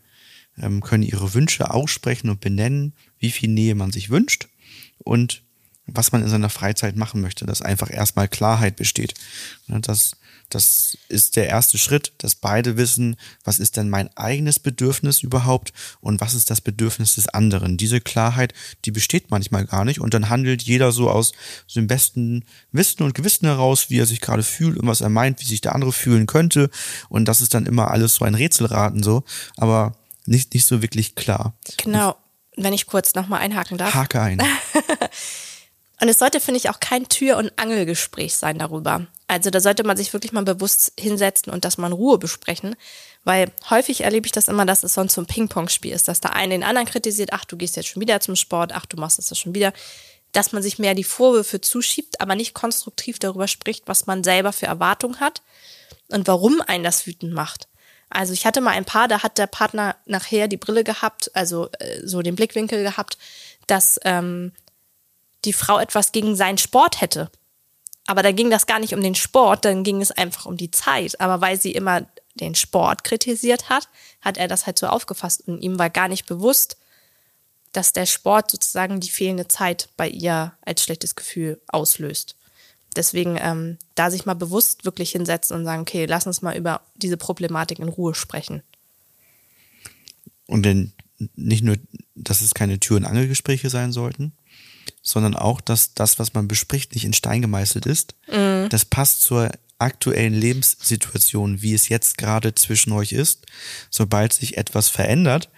ähm, 0.62 0.82
können 0.82 1.04
ihre 1.04 1.34
Wünsche 1.34 1.72
aussprechen 1.72 2.30
und 2.30 2.42
benennen, 2.42 2.94
wie 3.20 3.32
viel 3.32 3.50
Nähe 3.50 3.76
man 3.76 3.92
sich 3.92 4.10
wünscht 4.10 4.48
und 5.00 5.44
was 5.88 6.12
man 6.12 6.24
in 6.24 6.30
seiner 6.30 6.50
Freizeit 6.50 6.96
machen 6.96 7.22
möchte, 7.22 7.46
dass 7.46 7.62
einfach 7.62 7.92
erstmal 7.92 8.28
Klarheit 8.28 8.76
besteht. 8.76 9.14
Das, 9.68 10.16
das 10.50 10.98
ist 11.10 11.36
der 11.36 11.48
erste 11.48 11.78
Schritt, 11.78 12.14
dass 12.18 12.36
beide 12.36 12.76
wissen, 12.76 13.18
was 13.44 13.60
ist 13.60 13.78
denn 13.78 13.90
mein 13.90 14.10
eigenes 14.18 14.58
Bedürfnis 14.58 15.22
überhaupt 15.22 15.74
und 16.02 16.22
was 16.22 16.34
ist 16.34 16.50
das 16.50 16.62
Bedürfnis 16.62 17.16
des 17.16 17.28
anderen. 17.28 17.78
Diese 17.78 18.02
Klarheit, 18.02 18.54
die 18.86 18.92
besteht 18.92 19.30
manchmal 19.30 19.66
gar 19.66 19.86
nicht 19.86 20.00
und 20.00 20.14
dann 20.14 20.30
handelt 20.30 20.64
jeder 20.64 20.92
so 20.92 21.10
aus 21.10 21.34
dem 21.76 21.88
besten 21.88 22.46
Wissen 22.72 23.04
und 23.04 23.14
Gewissen 23.14 23.46
heraus, 23.46 23.90
wie 23.90 24.00
er 24.00 24.08
sich 24.08 24.22
gerade 24.22 24.44
fühlt 24.44 24.78
und 24.78 24.88
was 24.88 25.02
er 25.02 25.10
meint, 25.10 25.40
wie 25.40 25.46
sich 25.46 25.62
der 25.62 25.76
andere 25.76 25.94
fühlen 25.94 26.26
könnte 26.26 26.70
und 27.10 27.26
das 27.26 27.42
ist 27.42 27.54
dann 27.54 27.68
immer 27.68 27.92
alles 27.92 28.16
so 28.16 28.26
ein 28.26 28.36
Rätselraten 28.36 29.04
so, 29.04 29.24
aber 29.58 29.96
nicht, 30.26 30.54
nicht 30.54 30.66
so 30.66 30.82
wirklich 30.82 31.16
klar. 31.16 31.58
Genau. 31.78 32.16
Wenn 32.56 32.74
ich 32.74 32.88
kurz 32.88 33.16
nochmal 33.16 33.42
einhaken 33.42 33.78
darf. 33.78 33.94
Hake 33.94 34.20
ein. 34.22 34.42
Und 36.02 36.10
es 36.10 36.20
sollte, 36.20 36.40
finde 36.40 36.58
ich, 36.58 36.70
auch 36.70 36.80
kein 36.80 37.08
Tür- 37.08 37.38
und 37.38 37.58
Angelgespräch 37.58 38.36
sein 38.36 38.60
darüber. 38.60 39.08
Also 39.28 39.50
da 39.50 39.60
sollte 39.62 39.84
man 39.84 39.96
sich 39.96 40.12
wirklich 40.12 40.34
mal 40.34 40.44
bewusst 40.44 40.92
hinsetzen 41.00 41.52
und 41.52 41.64
das 41.64 41.78
mal 41.78 41.88
in 41.88 41.94
Ruhe 41.94 42.18
besprechen. 42.18 42.76
Weil 43.24 43.52
häufig 43.70 44.02
erlebe 44.02 44.26
ich 44.26 44.32
das 44.32 44.48
immer, 44.48 44.66
dass 44.66 44.84
es 44.84 44.94
sonst 44.94 45.14
so 45.14 45.22
ein 45.22 45.26
Ping-Pong-Spiel 45.26 45.94
ist, 45.94 46.08
dass 46.08 46.22
der 46.22 46.36
eine 46.36 46.54
den 46.54 46.64
anderen 46.64 46.88
kritisiert, 46.88 47.32
ach, 47.32 47.46
du 47.46 47.58
gehst 47.58 47.76
jetzt 47.76 47.88
schon 47.88 48.02
wieder 48.02 48.20
zum 48.20 48.36
Sport, 48.36 48.74
ach, 48.74 48.86
du 48.86 48.98
machst 48.98 49.18
das 49.18 49.38
schon 49.38 49.56
wieder. 49.56 49.74
Dass 50.34 50.52
man 50.52 50.62
sich 50.62 50.80
mehr 50.80 50.96
die 50.96 51.06
Vorwürfe 51.06 51.62
zuschiebt, 51.62 52.20
aber 52.20 52.36
nicht 52.36 52.54
konstruktiv 52.54 53.18
darüber 53.18 53.48
spricht, 53.48 53.88
was 53.88 54.06
man 54.06 54.24
selber 54.24 54.52
für 54.52 54.66
Erwartungen 54.66 55.22
hat 55.22 55.42
und 56.10 56.28
warum 56.28 56.62
einen 56.62 56.84
das 56.84 57.08
wütend 57.08 57.34
macht. 57.34 57.70
Also 58.16 58.32
ich 58.32 58.46
hatte 58.46 58.62
mal 58.62 58.72
ein 58.72 58.86
Paar, 58.86 59.10
da 59.10 59.24
hat 59.24 59.38
der 59.38 59.48
Partner 59.48 59.98
nachher 60.06 60.48
die 60.48 60.58
Brille 60.58 60.86
gehabt, 60.86 61.30
also 61.34 61.70
äh, 61.80 62.00
so 62.06 62.22
den 62.22 62.36
Blickwinkel 62.36 62.82
gehabt, 62.82 63.18
dass 63.68 64.00
ähm, 64.06 64.54
die 65.44 65.52
Frau 65.52 65.80
etwas 65.80 66.14
gegen 66.14 66.36
seinen 66.36 66.58
Sport 66.58 67.02
hätte. 67.02 67.30
Aber 68.08 68.24
da 68.24 68.32
ging 68.32 68.50
das 68.50 68.68
gar 68.68 68.80
nicht 68.80 68.94
um 68.94 69.02
den 69.02 69.16
Sport, 69.16 69.66
dann 69.66 69.84
ging 69.84 70.02
es 70.02 70.12
einfach 70.12 70.46
um 70.46 70.56
die 70.56 70.72
Zeit. 70.72 71.20
Aber 71.20 71.42
weil 71.42 71.60
sie 71.60 71.74
immer 71.74 72.06
den 72.36 72.56
Sport 72.56 73.04
kritisiert 73.04 73.68
hat, 73.68 73.90
hat 74.22 74.38
er 74.38 74.48
das 74.48 74.66
halt 74.66 74.80
so 74.80 74.88
aufgefasst 74.88 75.48
und 75.48 75.62
ihm 75.62 75.78
war 75.78 75.90
gar 75.90 76.08
nicht 76.08 76.26
bewusst, 76.26 76.78
dass 77.74 77.92
der 77.92 78.06
Sport 78.06 78.52
sozusagen 78.52 79.02
die 79.02 79.10
fehlende 79.10 79.50
Zeit 79.50 79.90
bei 79.98 80.08
ihr 80.08 80.54
als 80.62 80.82
schlechtes 80.84 81.16
Gefühl 81.16 81.62
auslöst. 81.68 82.38
Deswegen 82.96 83.38
ähm, 83.40 83.78
da 83.96 84.10
sich 84.10 84.26
mal 84.26 84.34
bewusst 84.34 84.86
wirklich 84.86 85.12
hinsetzen 85.12 85.56
und 85.56 85.66
sagen, 85.66 85.82
okay, 85.82 86.06
lass 86.06 86.28
uns 86.28 86.42
mal 86.42 86.56
über 86.56 86.82
diese 86.96 87.18
Problematik 87.18 87.80
in 87.80 87.90
Ruhe 87.90 88.16
sprechen. 88.16 88.64
Und 90.48 90.64
denn 90.64 90.94
nicht 91.36 91.64
nur, 91.64 91.78
dass 92.16 92.42
es 92.42 92.54
keine 92.54 92.80
Tür- 92.80 92.98
und 92.98 93.06
Angelgespräche 93.06 93.70
sein 93.70 93.92
sollten, 93.92 94.34
sondern 95.02 95.36
auch, 95.36 95.62
dass 95.62 95.94
das, 95.94 96.20
was 96.20 96.34
man 96.34 96.48
bespricht, 96.48 96.94
nicht 96.94 97.06
in 97.06 97.14
Stein 97.14 97.42
gemeißelt 97.42 97.86
ist. 97.86 98.16
Mhm. 98.28 98.68
Das 98.70 98.86
passt 98.86 99.22
zur 99.22 99.52
aktuellen 99.78 100.34
Lebenssituation, 100.34 101.62
wie 101.62 101.74
es 101.74 101.90
jetzt 101.90 102.18
gerade 102.18 102.56
zwischen 102.56 102.92
euch 102.94 103.12
ist. 103.12 103.46
Sobald 103.90 104.34
sich 104.34 104.58
etwas 104.58 104.90
verändert, 104.90 105.50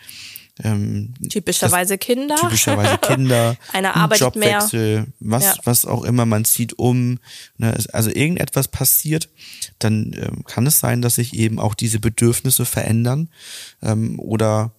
ähm, 0.64 1.14
typischerweise 1.30 1.98
Kinder. 1.98 2.36
Typischerweise 2.36 2.98
Kinder. 2.98 3.56
Eine 3.74 3.96
Arbeit 3.96 4.20
Jobwechsel, 4.20 4.96
mehr. 4.96 5.08
was, 5.20 5.44
ja. 5.44 5.56
was 5.64 5.86
auch 5.86 6.04
immer, 6.04 6.26
man 6.26 6.46
zieht 6.46 6.78
um. 6.80 7.20
Ne, 7.58 7.78
also 7.94 8.10
irgendetwas 8.10 8.68
passiert, 8.68 9.30
dann 9.80 10.16
ähm, 10.18 10.44
kann 10.46 10.66
es 10.66 10.80
sein, 10.80 11.02
dass 11.02 11.16
sich 11.16 11.34
eben 11.34 11.60
auch 11.60 11.76
diese 11.76 12.00
Bedürfnisse 12.00 12.66
verändern 12.66 13.30
ähm, 13.82 14.20
oder 14.20 14.72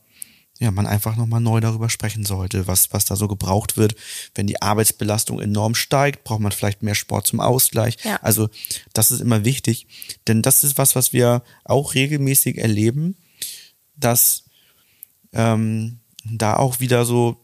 ja, 0.60 0.72
man 0.72 0.86
einfach 0.86 1.16
nochmal 1.16 1.40
neu 1.40 1.60
darüber 1.60 1.88
sprechen 1.88 2.24
sollte, 2.24 2.66
was, 2.66 2.92
was 2.92 3.04
da 3.04 3.14
so 3.14 3.28
gebraucht 3.28 3.76
wird. 3.76 3.94
Wenn 4.34 4.48
die 4.48 4.60
Arbeitsbelastung 4.60 5.40
enorm 5.40 5.76
steigt, 5.76 6.24
braucht 6.24 6.40
man 6.40 6.50
vielleicht 6.50 6.82
mehr 6.82 6.96
Sport 6.96 7.28
zum 7.28 7.38
Ausgleich. 7.38 7.96
Ja. 8.02 8.16
Also 8.22 8.48
das 8.92 9.12
ist 9.12 9.20
immer 9.20 9.44
wichtig, 9.44 9.86
denn 10.26 10.42
das 10.42 10.64
ist 10.64 10.76
was, 10.76 10.96
was 10.96 11.12
wir 11.12 11.42
auch 11.64 11.94
regelmäßig 11.94 12.58
erleben, 12.58 13.16
dass 13.96 14.47
ähm, 15.32 15.98
da 16.24 16.56
auch 16.56 16.80
wieder 16.80 17.04
so 17.04 17.40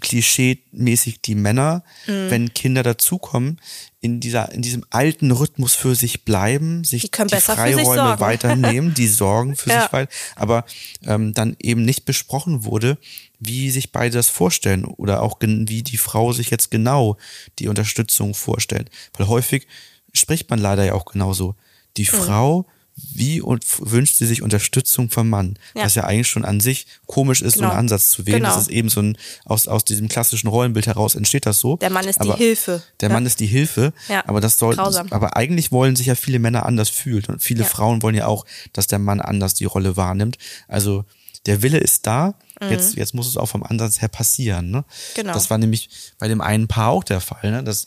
klischee-mäßig 0.00 1.22
die 1.22 1.34
Männer, 1.34 1.82
mhm. 2.06 2.30
wenn 2.30 2.54
Kinder 2.54 2.82
dazukommen, 2.82 3.60
in 4.00 4.20
dieser, 4.20 4.52
in 4.52 4.62
diesem 4.62 4.84
alten 4.90 5.30
Rhythmus 5.30 5.74
für 5.74 5.94
sich 5.94 6.24
bleiben, 6.24 6.84
sich 6.84 7.10
die, 7.10 7.10
die 7.10 7.36
Freiräume 7.36 8.20
weiternehmen, 8.20 8.94
die 8.94 9.08
sorgen 9.08 9.56
für 9.56 9.70
ja. 9.70 9.82
sich 9.82 9.92
weiter, 9.92 10.12
aber 10.36 10.64
ähm, 11.04 11.32
dann 11.34 11.56
eben 11.60 11.84
nicht 11.84 12.04
besprochen 12.04 12.64
wurde, 12.64 12.98
wie 13.40 13.70
sich 13.70 13.92
beide 13.92 14.16
das 14.16 14.28
vorstellen 14.28 14.84
oder 14.84 15.22
auch 15.22 15.38
wie 15.40 15.82
die 15.82 15.96
Frau 15.96 16.32
sich 16.32 16.50
jetzt 16.50 16.70
genau 16.70 17.16
die 17.58 17.68
Unterstützung 17.68 18.34
vorstellt. 18.34 18.90
Weil 19.16 19.28
häufig 19.28 19.66
spricht 20.12 20.50
man 20.50 20.58
leider 20.58 20.84
ja 20.84 20.94
auch 20.94 21.06
genauso. 21.06 21.54
Die 21.96 22.02
mhm. 22.02 22.16
Frau 22.16 22.66
wie 23.14 23.40
und 23.40 23.64
wünscht 23.78 24.16
sie 24.16 24.26
sich 24.26 24.42
Unterstützung 24.42 25.10
vom 25.10 25.28
Mann. 25.28 25.58
Ja. 25.74 25.84
Was 25.84 25.94
ja 25.94 26.04
eigentlich 26.04 26.28
schon 26.28 26.44
an 26.44 26.60
sich 26.60 26.86
komisch 27.06 27.42
ist, 27.42 27.54
genau. 27.54 27.68
so 27.68 27.70
einen 27.70 27.80
Ansatz 27.80 28.10
zu 28.10 28.26
wählen. 28.26 28.38
Genau. 28.38 28.54
Das 28.54 28.62
ist 28.62 28.70
eben 28.70 28.88
so 28.88 29.00
ein, 29.00 29.18
aus, 29.44 29.68
aus 29.68 29.84
diesem 29.84 30.08
klassischen 30.08 30.48
Rollenbild 30.48 30.86
heraus 30.86 31.14
entsteht 31.14 31.46
das 31.46 31.60
so. 31.60 31.76
Der 31.76 31.90
Mann 31.90 32.06
ist 32.06 32.20
aber 32.20 32.34
die 32.34 32.44
Hilfe. 32.44 32.82
Der 33.00 33.08
ja. 33.08 33.14
Mann 33.14 33.26
ist 33.26 33.40
die 33.40 33.46
Hilfe. 33.46 33.92
Ja. 34.08 34.24
Aber 34.26 34.40
das 34.40 34.58
soll, 34.58 34.74
Grausam. 34.74 35.08
aber 35.10 35.36
eigentlich 35.36 35.72
wollen 35.72 35.96
sich 35.96 36.06
ja 36.06 36.14
viele 36.14 36.38
Männer 36.38 36.66
anders 36.66 36.88
fühlen. 36.88 37.24
Und 37.28 37.42
viele 37.42 37.62
ja. 37.62 37.68
Frauen 37.68 38.02
wollen 38.02 38.14
ja 38.14 38.26
auch, 38.26 38.44
dass 38.72 38.86
der 38.86 38.98
Mann 38.98 39.20
anders 39.20 39.54
die 39.54 39.64
Rolle 39.64 39.96
wahrnimmt. 39.96 40.38
Also, 40.66 41.04
der 41.46 41.62
Wille 41.62 41.78
ist 41.78 42.06
da. 42.06 42.34
Mhm. 42.60 42.70
Jetzt, 42.70 42.96
jetzt 42.96 43.14
muss 43.14 43.28
es 43.28 43.36
auch 43.36 43.46
vom 43.46 43.62
Ansatz 43.62 44.00
her 44.00 44.08
passieren. 44.08 44.70
Ne? 44.70 44.84
Genau. 45.14 45.32
Das 45.32 45.50
war 45.50 45.58
nämlich 45.58 45.88
bei 46.18 46.28
dem 46.28 46.40
einen 46.40 46.68
Paar 46.68 46.90
auch 46.90 47.04
der 47.04 47.20
Fall. 47.20 47.50
Ne? 47.50 47.62
Das, 47.62 47.86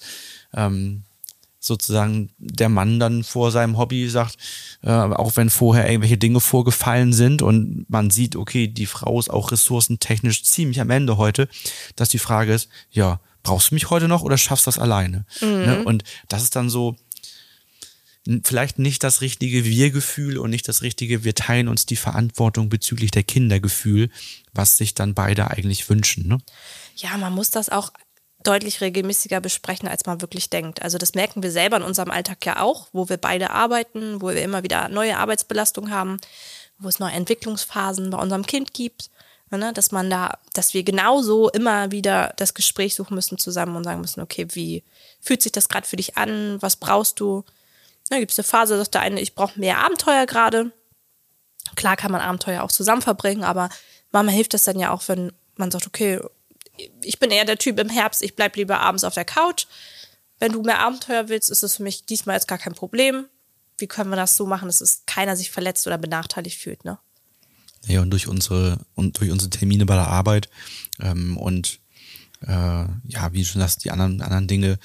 ähm, 0.53 1.03
sozusagen 1.61 2.31
der 2.39 2.69
Mann 2.69 2.99
dann 2.99 3.23
vor 3.23 3.51
seinem 3.51 3.77
Hobby 3.77 4.09
sagt, 4.09 4.35
äh, 4.81 4.89
auch 4.89 5.35
wenn 5.35 5.51
vorher 5.51 5.87
irgendwelche 5.87 6.17
Dinge 6.17 6.39
vorgefallen 6.39 7.13
sind 7.13 7.43
und 7.43 7.85
man 7.87 8.09
sieht, 8.09 8.35
okay, 8.35 8.67
die 8.67 8.87
Frau 8.87 9.19
ist 9.19 9.29
auch 9.29 9.51
ressourcentechnisch 9.51 10.43
ziemlich 10.43 10.81
am 10.81 10.89
Ende 10.89 11.17
heute, 11.17 11.47
dass 11.95 12.09
die 12.09 12.17
Frage 12.17 12.53
ist, 12.53 12.67
ja, 12.89 13.21
brauchst 13.43 13.69
du 13.69 13.75
mich 13.75 13.91
heute 13.91 14.07
noch 14.07 14.23
oder 14.23 14.39
schaffst 14.39 14.65
du 14.65 14.69
das 14.69 14.79
alleine? 14.79 15.25
Mhm. 15.39 15.47
Ne? 15.47 15.83
Und 15.85 16.03
das 16.27 16.41
ist 16.41 16.55
dann 16.55 16.69
so, 16.71 16.95
vielleicht 18.43 18.79
nicht 18.79 19.03
das 19.03 19.21
richtige 19.21 19.63
Wir-Gefühl 19.63 20.39
und 20.39 20.49
nicht 20.49 20.67
das 20.67 20.81
richtige 20.81 21.23
Wir 21.23 21.35
teilen 21.35 21.67
uns 21.67 21.85
die 21.85 21.95
Verantwortung 21.95 22.69
bezüglich 22.69 23.11
der 23.11 23.23
Kindergefühl, 23.23 24.09
was 24.51 24.77
sich 24.77 24.95
dann 24.95 25.13
beide 25.13 25.51
eigentlich 25.51 25.89
wünschen. 25.89 26.27
Ne? 26.27 26.39
Ja, 26.95 27.17
man 27.17 27.33
muss 27.33 27.51
das 27.51 27.69
auch 27.69 27.91
deutlich 28.43 28.81
regelmäßiger 28.81 29.39
besprechen, 29.39 29.87
als 29.87 30.05
man 30.05 30.21
wirklich 30.21 30.49
denkt. 30.49 30.81
Also 30.81 30.97
das 30.97 31.13
merken 31.13 31.43
wir 31.43 31.51
selber 31.51 31.77
in 31.77 31.83
unserem 31.83 32.11
Alltag 32.11 32.45
ja 32.45 32.61
auch, 32.61 32.87
wo 32.91 33.09
wir 33.09 33.17
beide 33.17 33.51
arbeiten, 33.51 34.21
wo 34.21 34.29
wir 34.29 34.41
immer 34.41 34.63
wieder 34.63 34.89
neue 34.89 35.17
Arbeitsbelastung 35.17 35.91
haben, 35.91 36.17
wo 36.79 36.87
es 36.87 36.99
neue 36.99 37.11
Entwicklungsphasen 37.11 38.09
bei 38.09 38.17
unserem 38.17 38.45
Kind 38.45 38.73
gibt, 38.73 39.09
ne, 39.51 39.73
dass 39.73 39.91
man 39.91 40.09
da, 40.09 40.39
dass 40.53 40.73
wir 40.73 40.83
genauso 40.83 41.49
immer 41.49 41.91
wieder 41.91 42.33
das 42.37 42.53
Gespräch 42.53 42.95
suchen 42.95 43.15
müssen 43.15 43.37
zusammen 43.37 43.75
und 43.75 43.83
sagen 43.83 44.01
müssen, 44.01 44.21
okay, 44.21 44.47
wie 44.51 44.83
fühlt 45.19 45.41
sich 45.41 45.51
das 45.51 45.69
gerade 45.69 45.87
für 45.87 45.97
dich 45.97 46.17
an? 46.17 46.57
Was 46.61 46.75
brauchst 46.75 47.19
du? 47.19 47.43
Da 48.09 48.19
gibt 48.19 48.31
es 48.31 48.39
eine 48.39 48.43
Phase, 48.43 48.77
sagt 48.77 48.93
der 48.95 49.01
eine, 49.01 49.21
ich 49.21 49.35
brauche 49.35 49.59
mehr 49.59 49.79
Abenteuer 49.79 50.25
gerade. 50.25 50.71
Klar 51.75 51.95
kann 51.95 52.11
man 52.11 52.21
Abenteuer 52.21 52.63
auch 52.63 52.71
zusammen 52.71 53.01
verbringen, 53.01 53.43
aber 53.43 53.69
Mama 54.11 54.31
hilft 54.31 54.53
es 54.53 54.63
dann 54.63 54.79
ja 54.79 54.91
auch, 54.91 55.07
wenn 55.07 55.31
man 55.55 55.71
sagt, 55.71 55.87
okay, 55.87 56.19
ich 57.01 57.19
bin 57.19 57.31
eher 57.31 57.45
der 57.45 57.57
Typ 57.57 57.79
im 57.79 57.89
Herbst, 57.89 58.21
ich 58.21 58.35
bleib 58.35 58.55
lieber 58.55 58.79
abends 58.79 59.03
auf 59.03 59.13
der 59.13 59.25
Couch. 59.25 59.65
Wenn 60.39 60.53
du 60.53 60.63
mehr 60.63 60.79
Abenteuer 60.79 61.29
willst, 61.29 61.51
ist 61.51 61.63
es 61.63 61.75
für 61.75 61.83
mich 61.83 62.05
diesmal 62.05 62.35
jetzt 62.35 62.47
gar 62.47 62.57
kein 62.57 62.73
Problem. 62.73 63.25
Wie 63.77 63.87
können 63.87 64.09
wir 64.09 64.15
das 64.15 64.35
so 64.35 64.45
machen, 64.45 64.67
dass 64.67 64.81
es 64.81 65.03
keiner 65.05 65.35
sich 65.35 65.51
verletzt 65.51 65.85
oder 65.87 65.97
benachteiligt 65.97 66.59
fühlt, 66.59 66.85
ne? 66.85 66.99
Ja, 67.87 68.01
und 68.01 68.11
durch 68.11 68.27
unsere 68.27 68.79
und 68.93 69.19
durch 69.19 69.31
unsere 69.31 69.49
Termine 69.49 69.85
bei 69.85 69.95
der 69.95 70.07
Arbeit 70.07 70.49
ähm, 70.99 71.35
und 71.37 71.79
äh, 72.47 72.85
ja, 73.07 73.33
wie 73.33 73.45
schon 73.45 73.61
das, 73.61 73.77
die 73.77 73.91
anderen, 73.91 74.21
anderen 74.21 74.47
Dinge 74.47 74.79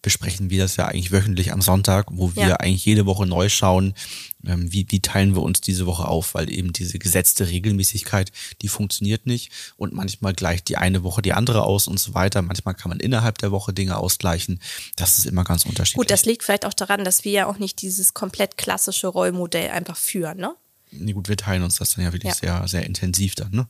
besprechen 0.00 0.50
wir 0.50 0.62
das 0.62 0.76
ja 0.76 0.86
eigentlich 0.86 1.10
wöchentlich 1.10 1.52
am 1.52 1.60
Sonntag, 1.60 2.06
wo 2.12 2.36
wir 2.36 2.48
ja. 2.48 2.56
eigentlich 2.56 2.84
jede 2.84 3.04
Woche 3.04 3.26
neu 3.26 3.48
schauen, 3.48 3.94
ähm, 4.46 4.72
wie, 4.72 4.86
wie 4.90 5.00
teilen 5.00 5.34
wir 5.34 5.42
uns 5.42 5.60
diese 5.60 5.86
Woche 5.86 6.06
auf, 6.06 6.34
weil 6.34 6.52
eben 6.52 6.72
diese 6.72 7.00
gesetzte 7.00 7.48
Regelmäßigkeit, 7.48 8.30
die 8.62 8.68
funktioniert 8.68 9.26
nicht 9.26 9.50
und 9.76 9.92
manchmal 9.92 10.34
gleicht 10.34 10.68
die 10.68 10.76
eine 10.76 11.02
Woche 11.02 11.22
die 11.22 11.32
andere 11.32 11.64
aus 11.64 11.88
und 11.88 11.98
so 11.98 12.14
weiter. 12.14 12.42
Manchmal 12.42 12.74
kann 12.74 12.90
man 12.90 13.00
innerhalb 13.00 13.38
der 13.38 13.50
Woche 13.50 13.72
Dinge 13.72 13.96
ausgleichen. 13.96 14.60
Das 14.94 15.18
ist 15.18 15.26
immer 15.26 15.42
ganz 15.42 15.64
unterschiedlich. 15.64 15.96
Gut, 15.96 16.10
das 16.10 16.24
liegt 16.24 16.44
vielleicht 16.44 16.64
auch 16.64 16.74
daran, 16.74 17.04
dass 17.04 17.24
wir 17.24 17.32
ja 17.32 17.46
auch 17.46 17.58
nicht 17.58 17.82
dieses 17.82 18.14
komplett 18.14 18.56
klassische 18.56 19.08
Rollmodell 19.08 19.70
einfach 19.70 19.96
führen, 19.96 20.38
ne? 20.38 20.54
Nee, 20.92 21.14
gut, 21.14 21.28
wir 21.28 21.38
teilen 21.38 21.62
uns 21.62 21.76
das 21.76 21.94
dann 21.94 22.04
ja 22.04 22.12
wirklich 22.12 22.34
ja. 22.34 22.58
sehr, 22.58 22.68
sehr 22.68 22.86
intensiv 22.86 23.34
dann, 23.34 23.50
ne? 23.50 23.66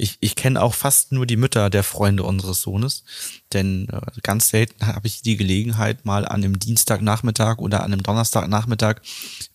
Ich, 0.00 0.16
ich 0.20 0.34
kenne 0.34 0.62
auch 0.62 0.74
fast 0.74 1.12
nur 1.12 1.26
die 1.26 1.36
Mütter 1.36 1.68
der 1.68 1.82
Freunde 1.82 2.22
unseres 2.22 2.62
Sohnes, 2.62 3.04
denn 3.52 3.88
äh, 3.90 4.00
ganz 4.22 4.48
selten 4.48 4.86
habe 4.86 5.06
ich 5.06 5.22
die 5.22 5.36
Gelegenheit, 5.36 6.04
mal 6.04 6.24
an 6.24 6.42
einem 6.42 6.58
Dienstagnachmittag 6.58 7.58
oder 7.58 7.82
an 7.82 7.92
einem 7.92 8.02
Donnerstagnachmittag, 8.02 8.96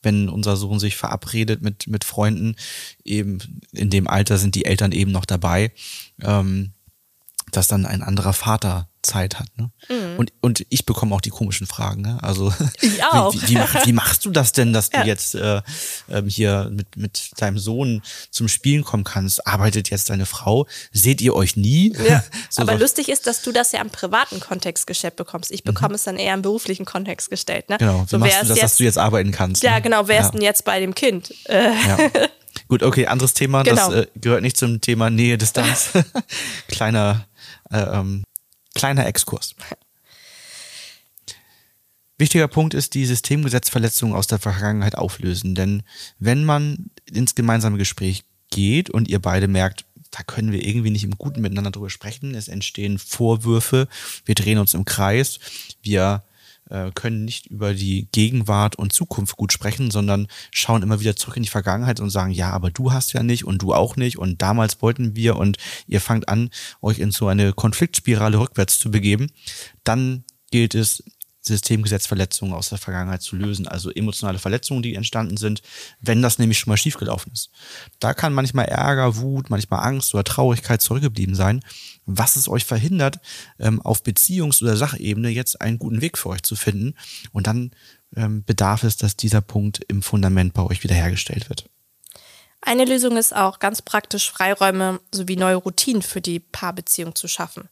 wenn 0.04 0.30
unser 0.30 0.56
Sohn 0.56 0.80
sich 0.80 0.96
verabredet 0.96 1.62
mit, 1.62 1.88
mit 1.88 2.04
Freunden, 2.04 2.56
eben 3.04 3.40
in 3.72 3.90
dem 3.90 4.08
Alter 4.08 4.38
sind 4.38 4.56
die 4.56 4.66
Eltern 4.66 4.92
eben 4.92 5.12
noch 5.12 5.26
dabei, 5.26 5.72
ähm, 6.22 6.72
dass 7.56 7.68
dann 7.68 7.86
ein 7.86 8.04
anderer 8.04 8.34
Vater 8.34 8.88
Zeit 9.06 9.40
hat. 9.40 9.48
Ne? 9.58 9.72
Mhm. 9.88 10.18
Und, 10.18 10.34
und 10.42 10.66
ich 10.70 10.86
bekomme 10.86 11.16
auch 11.16 11.22
die 11.22 11.30
komischen 11.30 11.68
Fragen. 11.68 12.02
Ne? 12.02 12.18
Also 12.22 12.52
ich 12.82 13.04
auch. 13.04 13.34
Wie, 13.34 13.50
wie, 13.50 13.54
mach, 13.56 13.86
wie 13.86 13.94
machst 13.94 14.26
du 14.26 14.32
das 14.32 14.52
denn, 14.52 14.74
dass 14.74 14.90
ja. 14.92 15.02
du 15.02 15.08
jetzt 15.08 15.36
äh, 15.36 15.62
ähm, 16.10 16.28
hier 16.28 16.70
mit, 16.72 16.98
mit 16.98 17.32
deinem 17.38 17.58
Sohn 17.58 18.02
zum 18.32 18.48
Spielen 18.48 18.84
kommen 18.84 19.04
kannst? 19.04 19.46
Arbeitet 19.48 19.90
jetzt 19.90 20.10
deine 20.10 20.26
Frau? 20.26 20.68
Seht 20.92 21.22
ihr 21.22 21.36
euch 21.36 21.56
nie? 21.56 21.96
Ja. 22.08 22.24
so, 22.50 22.64
Aber 22.64 22.74
so. 22.74 22.80
lustig 22.80 23.10
ist, 23.10 23.28
dass 23.28 23.42
du 23.42 23.52
das 23.52 23.72
ja 23.72 23.82
im 23.82 23.90
privaten 23.90 24.40
Kontext 24.40 24.88
gestellt 24.88 25.16
bekommst. 25.16 25.52
Ich 25.52 25.64
bekomme 25.64 25.90
mhm. 25.90 25.96
es 25.96 26.04
dann 26.04 26.18
eher 26.18 26.34
im 26.34 26.42
beruflichen 26.42 26.86
Kontext 26.86 27.30
gestellt. 27.30 27.70
Ne? 27.70 27.78
Genau, 27.78 28.04
wie 28.04 28.10
so, 28.10 28.18
machst 28.18 28.36
du 28.44 28.48
das, 28.48 28.50
jetzt, 28.50 28.64
dass 28.64 28.78
du 28.78 28.84
jetzt 28.84 28.98
arbeiten 28.98 29.32
kannst? 29.32 29.64
Ja, 29.64 29.76
ne? 29.76 29.82
genau. 29.82 30.08
Wer 30.08 30.18
ja. 30.18 30.26
ist 30.26 30.32
denn 30.32 30.42
jetzt 30.42 30.66
bei 30.66 30.80
dem 30.80 30.96
Kind? 30.96 31.34
Äh. 31.46 31.72
Ja. 31.88 31.98
Gut, 32.68 32.82
okay, 32.82 33.06
anderes 33.06 33.34
Thema. 33.34 33.64
Genau. 33.64 33.92
Das 33.92 34.06
äh, 34.06 34.08
gehört 34.16 34.42
nicht 34.42 34.58
zum 34.58 34.82
Thema 34.82 35.10
Nähe, 35.10 35.38
Distanz. 35.38 35.90
Kleiner 36.68 37.28
ähm, 37.72 38.24
Kleiner 38.76 39.08
Exkurs. 39.08 39.56
Wichtiger 42.18 42.48
Punkt 42.48 42.74
ist 42.74 42.94
die 42.94 43.06
Systemgesetzverletzung 43.06 44.14
aus 44.14 44.28
der 44.28 44.40
Vergangenheit 44.40 44.96
auflösen. 44.96 45.56
Denn 45.56 45.84
wenn 46.20 46.46
man 46.46 46.92
ins 47.12 47.36
gemeinsame 47.36 47.78
Gespräch 47.78 48.24
geht 48.52 48.90
und 48.90 49.08
ihr 49.08 49.20
beide 49.20 49.48
merkt, 49.48 49.86
da 50.12 50.24
können 50.24 50.52
wir 50.52 50.66
irgendwie 50.66 50.92
nicht 50.92 51.04
im 51.04 51.18
Guten 51.18 51.42
miteinander 51.42 51.72
drüber 51.72 51.90
sprechen, 51.90 52.36
es 52.36 52.48
entstehen 52.48 53.00
Vorwürfe, 53.00 53.88
wir 54.24 54.36
drehen 54.36 54.60
uns 54.60 54.74
im 54.74 54.86
Kreis, 54.86 55.40
wir 55.82 56.24
äh, 56.70 56.92
können 56.94 57.26
nicht 57.26 57.48
über 57.48 57.74
die 57.74 58.08
Gegenwart 58.12 58.76
und 58.76 58.94
Zukunft 58.94 59.38
gut 59.38 59.54
sprechen, 59.54 59.92
sondern 59.92 60.28
schauen 60.52 60.84
immer 60.84 61.00
wieder 61.00 61.16
zurück 61.16 61.38
in 61.38 61.44
die 61.44 61.50
Vergangenheit 61.50 62.00
und 62.00 62.10
sagen, 62.10 62.32
ja, 62.32 62.52
aber 62.52 62.72
du 62.72 62.92
hast 62.92 63.14
ja 63.14 63.24
nicht 63.24 63.46
und 63.46 63.62
du 63.62 63.74
auch 63.74 63.96
nicht 63.96 64.18
und 64.18 64.42
damals 64.42 64.82
wollten 64.82 65.16
wir 65.16 65.36
und 65.36 65.58
ihr 65.88 66.02
fangt 66.02 66.30
an, 66.30 66.50
euch 66.82 67.00
in 67.00 67.12
so 67.12 67.28
eine 67.28 67.54
Konfliktspirale 67.54 68.40
rückwärts 68.40 68.80
zu 68.80 68.92
begeben, 68.92 69.32
dann 69.84 70.24
gilt 70.52 70.76
es, 70.76 71.04
Systemgesetzverletzungen 71.48 72.54
aus 72.54 72.70
der 72.70 72.78
Vergangenheit 72.78 73.22
zu 73.22 73.36
lösen, 73.36 73.68
also 73.68 73.92
emotionale 73.92 74.40
Verletzungen, 74.40 74.82
die 74.82 74.96
entstanden 74.96 75.38
sind, 75.38 75.62
wenn 76.00 76.22
das 76.22 76.40
nämlich 76.40 76.60
schon 76.60 76.72
mal 76.72 76.78
schiefgelaufen 76.78 77.32
ist. 77.32 77.52
Da 78.00 78.14
kann 78.14 78.34
manchmal 78.34 78.66
Ärger, 78.66 79.18
Wut, 79.18 79.50
manchmal 79.50 79.86
Angst 79.86 80.14
oder 80.14 80.24
Traurigkeit 80.24 80.82
zurückgeblieben 80.82 81.36
sein, 81.36 81.62
was 82.06 82.36
es 82.36 82.48
euch 82.48 82.66
verhindert, 82.66 83.20
ähm, 83.60 83.82
auf 83.82 84.04
Beziehungs- 84.04 84.62
oder 84.62 84.76
Sachebene 84.76 85.30
jetzt 85.30 85.62
einen 85.62 85.80
guten 85.80 86.02
Weg 86.02 86.18
für 86.18 86.30
euch 86.30 86.44
zu 86.44 86.56
finden. 86.56 86.96
Und 87.32 87.48
dann 87.48 87.72
ähm, 88.16 88.44
bedarf 88.44 88.84
es, 88.84 88.98
dass 88.98 89.16
dieser 89.16 89.42
Punkt 89.42 89.82
im 89.88 90.02
Fundament 90.02 90.54
bei 90.54 90.64
euch 90.64 90.84
wiederhergestellt 90.84 91.50
wird. 91.50 91.70
Eine 92.62 92.86
Lösung 92.86 93.16
ist 93.18 93.36
auch 93.36 93.60
ganz 93.60 93.84
praktisch 93.84 94.32
Freiräume 94.32 95.00
sowie 95.14 95.36
neue 95.36 95.56
Routinen 95.56 96.02
für 96.02 96.22
die 96.22 96.40
Paarbeziehung 96.40 97.14
zu 97.14 97.28
schaffen. 97.28 97.70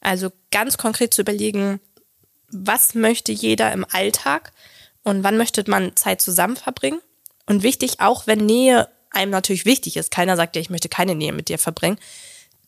Also 0.00 0.30
ganz 0.52 0.78
konkret 0.78 1.12
zu 1.12 1.22
überlegen, 1.22 1.80
was 2.50 2.94
möchte 2.94 3.32
jeder 3.32 3.72
im 3.72 3.84
Alltag 3.90 4.52
und 5.02 5.24
wann 5.24 5.36
möchte 5.36 5.64
man 5.68 5.96
Zeit 5.96 6.20
zusammen 6.20 6.56
verbringen. 6.56 7.00
Und 7.46 7.62
wichtig, 7.62 8.00
auch 8.00 8.26
wenn 8.26 8.44
Nähe 8.44 8.88
einem 9.10 9.30
natürlich 9.30 9.64
wichtig 9.64 9.96
ist, 9.96 10.10
keiner 10.10 10.36
sagt 10.36 10.56
ja, 10.56 10.60
ich 10.60 10.70
möchte 10.70 10.88
keine 10.88 11.14
Nähe 11.14 11.32
mit 11.32 11.48
dir 11.48 11.58
verbringen, 11.58 11.98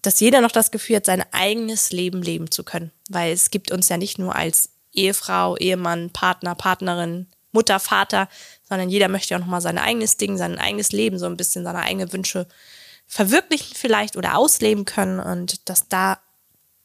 dass 0.02 0.20
jeder 0.20 0.40
noch 0.40 0.52
das 0.52 0.70
Gefühl 0.70 0.96
hat, 0.96 1.06
sein 1.06 1.25
eigenes 1.32 1.92
Leben 1.92 2.22
leben 2.22 2.50
zu 2.50 2.64
können. 2.64 2.90
Weil 3.10 3.32
es 3.32 3.50
gibt 3.50 3.70
uns 3.70 3.88
ja 3.88 3.99
nicht 3.99 4.18
nur 4.18 4.34
als 4.34 4.70
Ehefrau, 4.92 5.56
Ehemann, 5.56 6.10
Partner, 6.10 6.54
Partnerin, 6.54 7.26
Mutter, 7.52 7.80
Vater, 7.80 8.28
sondern 8.68 8.88
jeder 8.88 9.08
möchte 9.08 9.34
ja 9.34 9.38
auch 9.38 9.42
nochmal 9.42 9.60
sein 9.60 9.78
eigenes 9.78 10.16
Ding, 10.16 10.37
sein 10.37 10.58
eigenes 10.58 10.92
Leben, 10.92 11.18
so 11.18 11.26
ein 11.26 11.37
bisschen 11.37 11.64
seine 11.64 11.80
eigenen 11.80 12.12
Wünsche 12.12 12.46
verwirklichen 13.06 13.76
vielleicht 13.76 14.16
oder 14.16 14.38
ausleben 14.38 14.84
können 14.84 15.18
und 15.18 15.68
dass 15.68 15.88
da 15.88 16.20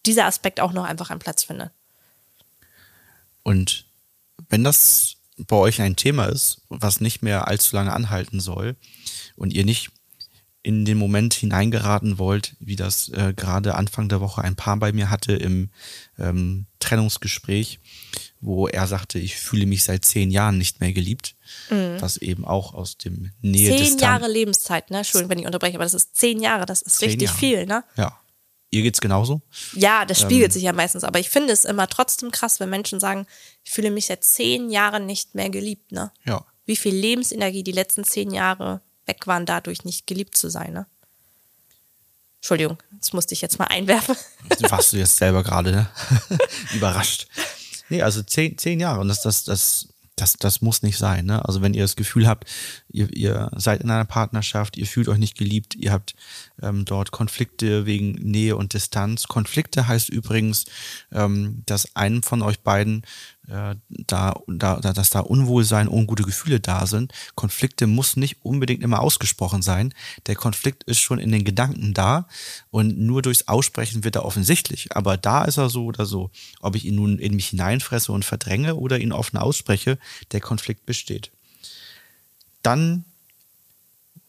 dieser 0.05 0.25
Aspekt 0.25 0.59
auch 0.59 0.73
noch 0.73 0.83
einfach 0.83 1.11
einen 1.11 1.19
Platz 1.19 1.43
findet. 1.43 1.71
Und 3.45 3.85
wenn 4.49 4.63
das 4.63 5.17
bei 5.37 5.55
euch 5.55 5.79
ein 5.79 5.95
Thema 5.95 6.25
ist, 6.25 6.61
was 6.67 6.99
nicht 6.99 7.21
mehr 7.21 7.47
allzu 7.47 7.75
lange 7.75 7.93
anhalten 7.93 8.39
soll 8.39 8.75
und 9.35 9.53
ihr 9.53 9.65
nicht 9.65 9.91
in 10.63 10.83
den 10.83 10.97
Moment 10.97 11.35
hineingeraten 11.35 12.17
wollt, 12.17 12.55
wie 12.59 12.75
das 12.75 13.09
äh, 13.09 13.33
gerade 13.35 13.75
Anfang 13.75 14.09
der 14.09 14.19
Woche 14.19 14.41
ein 14.41 14.55
Paar 14.55 14.77
bei 14.77 14.93
mir 14.93 15.11
hatte 15.11 15.33
im 15.33 15.69
ähm, 16.17 16.65
Trennungsgespräch, 16.79 17.79
wo 18.41 18.67
er 18.67 18.87
sagte, 18.87 19.19
ich 19.19 19.35
fühle 19.35 19.67
mich 19.67 19.83
seit 19.83 20.05
zehn 20.05 20.31
Jahren 20.31 20.57
nicht 20.57 20.79
mehr 20.79 20.91
geliebt, 20.91 21.35
mhm. 21.69 21.97
was 21.99 22.17
eben 22.17 22.45
auch 22.45 22.73
aus 22.73 22.97
dem 22.97 23.31
Nähe 23.41 23.77
Zehn 23.77 23.99
Jahre 23.99 24.27
Lebenszeit, 24.27 24.89
ne? 24.89 24.97
Entschuldigung, 24.97 25.29
wenn 25.29 25.39
ich 25.39 25.45
unterbreche, 25.45 25.75
aber 25.75 25.83
das 25.83 25.93
ist 25.93 26.15
zehn 26.15 26.39
Jahre, 26.41 26.65
das 26.65 26.81
ist 26.81 26.99
richtig 27.03 27.27
Jahre. 27.27 27.37
viel, 27.37 27.65
ne? 27.67 27.83
Ja. 27.95 28.19
Ihr 28.75 28.82
geht's 28.82 29.00
genauso? 29.00 29.41
Ja, 29.72 30.03
das 30.03 30.20
spiegelt 30.20 30.50
ähm, 30.50 30.51
sich 30.51 30.63
ja 30.63 30.74
meistens. 30.74 31.05
Aber 31.05 31.17
ich 31.17 31.29
finde 31.29 31.53
es 31.53 31.63
immer 31.63 31.88
trotzdem 31.88 32.29
krass, 32.29 32.60
wenn 32.60 32.70
Menschen 32.70 33.00
sagen, 33.00 33.25
ich 33.63 33.72
fühle 33.72 33.89
mich 33.89 34.08
seit 34.08 34.26
zehn 34.26 34.69
Jahren 34.69 35.06
nicht 35.06 35.34
mehr 35.34 35.49
geliebt. 35.49 35.93
Ne? 35.93 36.12
Ja. 36.26 36.45
Wie 36.65 36.76
viel 36.76 36.93
Lebensenergie 36.93 37.63
die 37.63 37.71
letzten 37.71 38.04
zehn 38.04 38.32
Jahre 38.32 38.82
weg 39.06 39.28
waren, 39.28 39.45
dadurch 39.45 39.86
nicht 39.86 40.08
geliebt 40.08 40.36
zu 40.36 40.49
sein. 40.49 40.73
Ne? 40.73 40.88
Entschuldigung, 42.39 42.78
das 42.99 43.13
musste 43.13 43.34
ich 43.34 43.39
jetzt 43.39 43.60
mal 43.60 43.67
einwerfen. 43.67 44.17
Warst 44.69 44.91
du 44.91 44.97
jetzt 44.97 45.15
selber 45.15 45.41
gerade 45.41 45.71
ne? 45.71 45.89
überrascht. 46.73 47.28
Nee, 47.88 48.02
also 48.02 48.23
zehn, 48.23 48.58
zehn 48.58 48.82
Jahre. 48.82 48.99
Und 48.99 49.08
das, 49.08 49.21
das, 49.21 49.45
das 49.45 49.88
das, 50.15 50.34
das 50.34 50.62
muss 50.62 50.82
nicht 50.82 50.97
sein. 50.97 51.25
Ne? 51.25 51.43
Also 51.45 51.62
wenn 51.62 51.73
ihr 51.73 51.84
das 51.84 51.95
Gefühl 51.95 52.28
habt, 52.28 52.49
ihr, 52.89 53.12
ihr 53.13 53.51
seid 53.56 53.82
in 53.82 53.91
einer 53.91 54.06
Partnerschaft, 54.06 54.78
ihr 54.78 54.86
fühlt 54.86 55.10
euch 55.10 55.17
nicht 55.17 55.38
geliebt, 55.38 55.75
ihr 55.75 55.91
habt 55.91 56.15
ähm, 56.62 56.86
dort 56.86 57.12
Konflikte 57.12 57.86
wegen 57.86 58.13
Nähe 58.13 58.56
und 58.56 58.73
Distanz. 58.73 59.28
Konflikte 59.28 59.88
heißt 59.88 60.10
übrigens, 60.10 60.65
ähm, 61.12 61.63
dass 61.65 61.95
einem 61.95 62.23
von 62.23 62.41
euch 62.41 62.62
beiden 62.62 63.04
da, 63.47 64.36
da, 64.47 64.79
dass 64.79 65.10
da 65.10 65.19
Unwohlsein, 65.19 65.88
ungute 65.88 66.23
Gefühle 66.23 66.60
da 66.60 66.88
sind. 66.88 67.13
Konflikte 67.36 67.88
muss 67.88 68.15
nicht 68.15 68.38
unbedingt 68.43 68.84
immer 68.84 69.01
ausgesprochen 69.01 69.62
sein. 69.62 69.93
Der 70.27 70.36
Konflikt 70.36 70.84
ist 70.84 70.99
schon 70.99 71.19
in 71.19 71.31
den 71.31 71.43
Gedanken 71.43 71.93
da 71.93 72.27
und 72.71 72.97
nur 72.97 73.21
durchs 73.21 73.47
Aussprechen 73.47 74.03
wird 74.03 74.15
er 74.15 74.25
offensichtlich. 74.25 74.95
Aber 74.95 75.17
da 75.17 75.45
ist 75.45 75.58
er 75.58 75.69
so 75.69 75.86
oder 75.86 76.05
so. 76.05 76.31
Ob 76.62 76.75
ich 76.75 76.86
ihn 76.86 76.95
nun 76.95 77.19
in 77.19 77.36
mich 77.36 77.47
hineinfresse 77.47 78.12
und 78.12 78.25
verdränge 78.25 78.75
oder 78.75 78.99
ihn 78.99 79.12
offen 79.12 79.38
ausspreche, 79.38 79.97
der 80.31 80.41
Konflikt 80.41 80.86
besteht. 80.86 81.31
Dann 82.62 83.05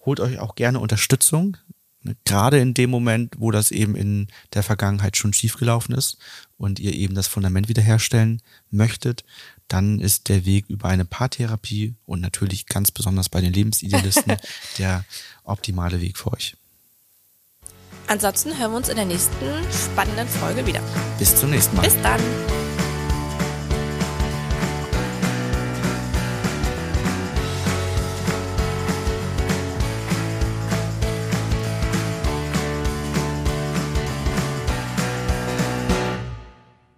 holt 0.05 0.20
euch 0.20 0.38
auch 0.38 0.55
gerne 0.55 0.81
Unterstützung. 0.81 1.57
Gerade 2.25 2.59
in 2.59 2.75
dem 2.75 2.90
Moment, 2.90 3.35
wo 3.38 3.51
das 3.51 3.71
eben 3.71 3.95
in 3.95 4.29
der 4.55 4.62
Vergangenheit 4.62 5.16
schon 5.16 5.33
schiefgelaufen 5.33 5.95
ist 5.95 6.19
und 6.59 6.79
ihr 6.79 6.92
eben 6.92 7.14
das 7.14 7.27
Fundament 7.27 7.69
wiederherstellen 7.69 8.42
möchtet, 8.71 9.25
dann 9.69 10.01
ist 10.01 10.29
der 10.29 10.45
Weg 10.45 10.66
über 10.69 10.88
eine 10.88 11.05
Paartherapie 11.05 11.95
und 12.07 12.21
natürlich 12.21 12.66
ganz 12.66 12.90
besonders 12.90 13.29
bei 13.29 13.40
den 13.40 13.53
Lebensidealisten 13.53 14.37
der 14.79 15.05
optimale 15.45 16.01
Weg 16.01 16.16
für 16.19 16.33
euch. 16.33 16.57
Ansonsten 18.09 18.57
hören 18.57 18.71
wir 18.71 18.77
uns 18.77 18.88
in 18.88 18.97
der 18.97 19.05
nächsten 19.05 19.35
spannenden 19.73 20.29
Folge 20.29 20.64
wieder. 20.66 20.81
Bis 21.19 21.35
zum 21.35 21.51
nächsten 21.51 21.77
Mal. 21.77 21.83
Bis 21.83 22.01
dann. 22.03 22.21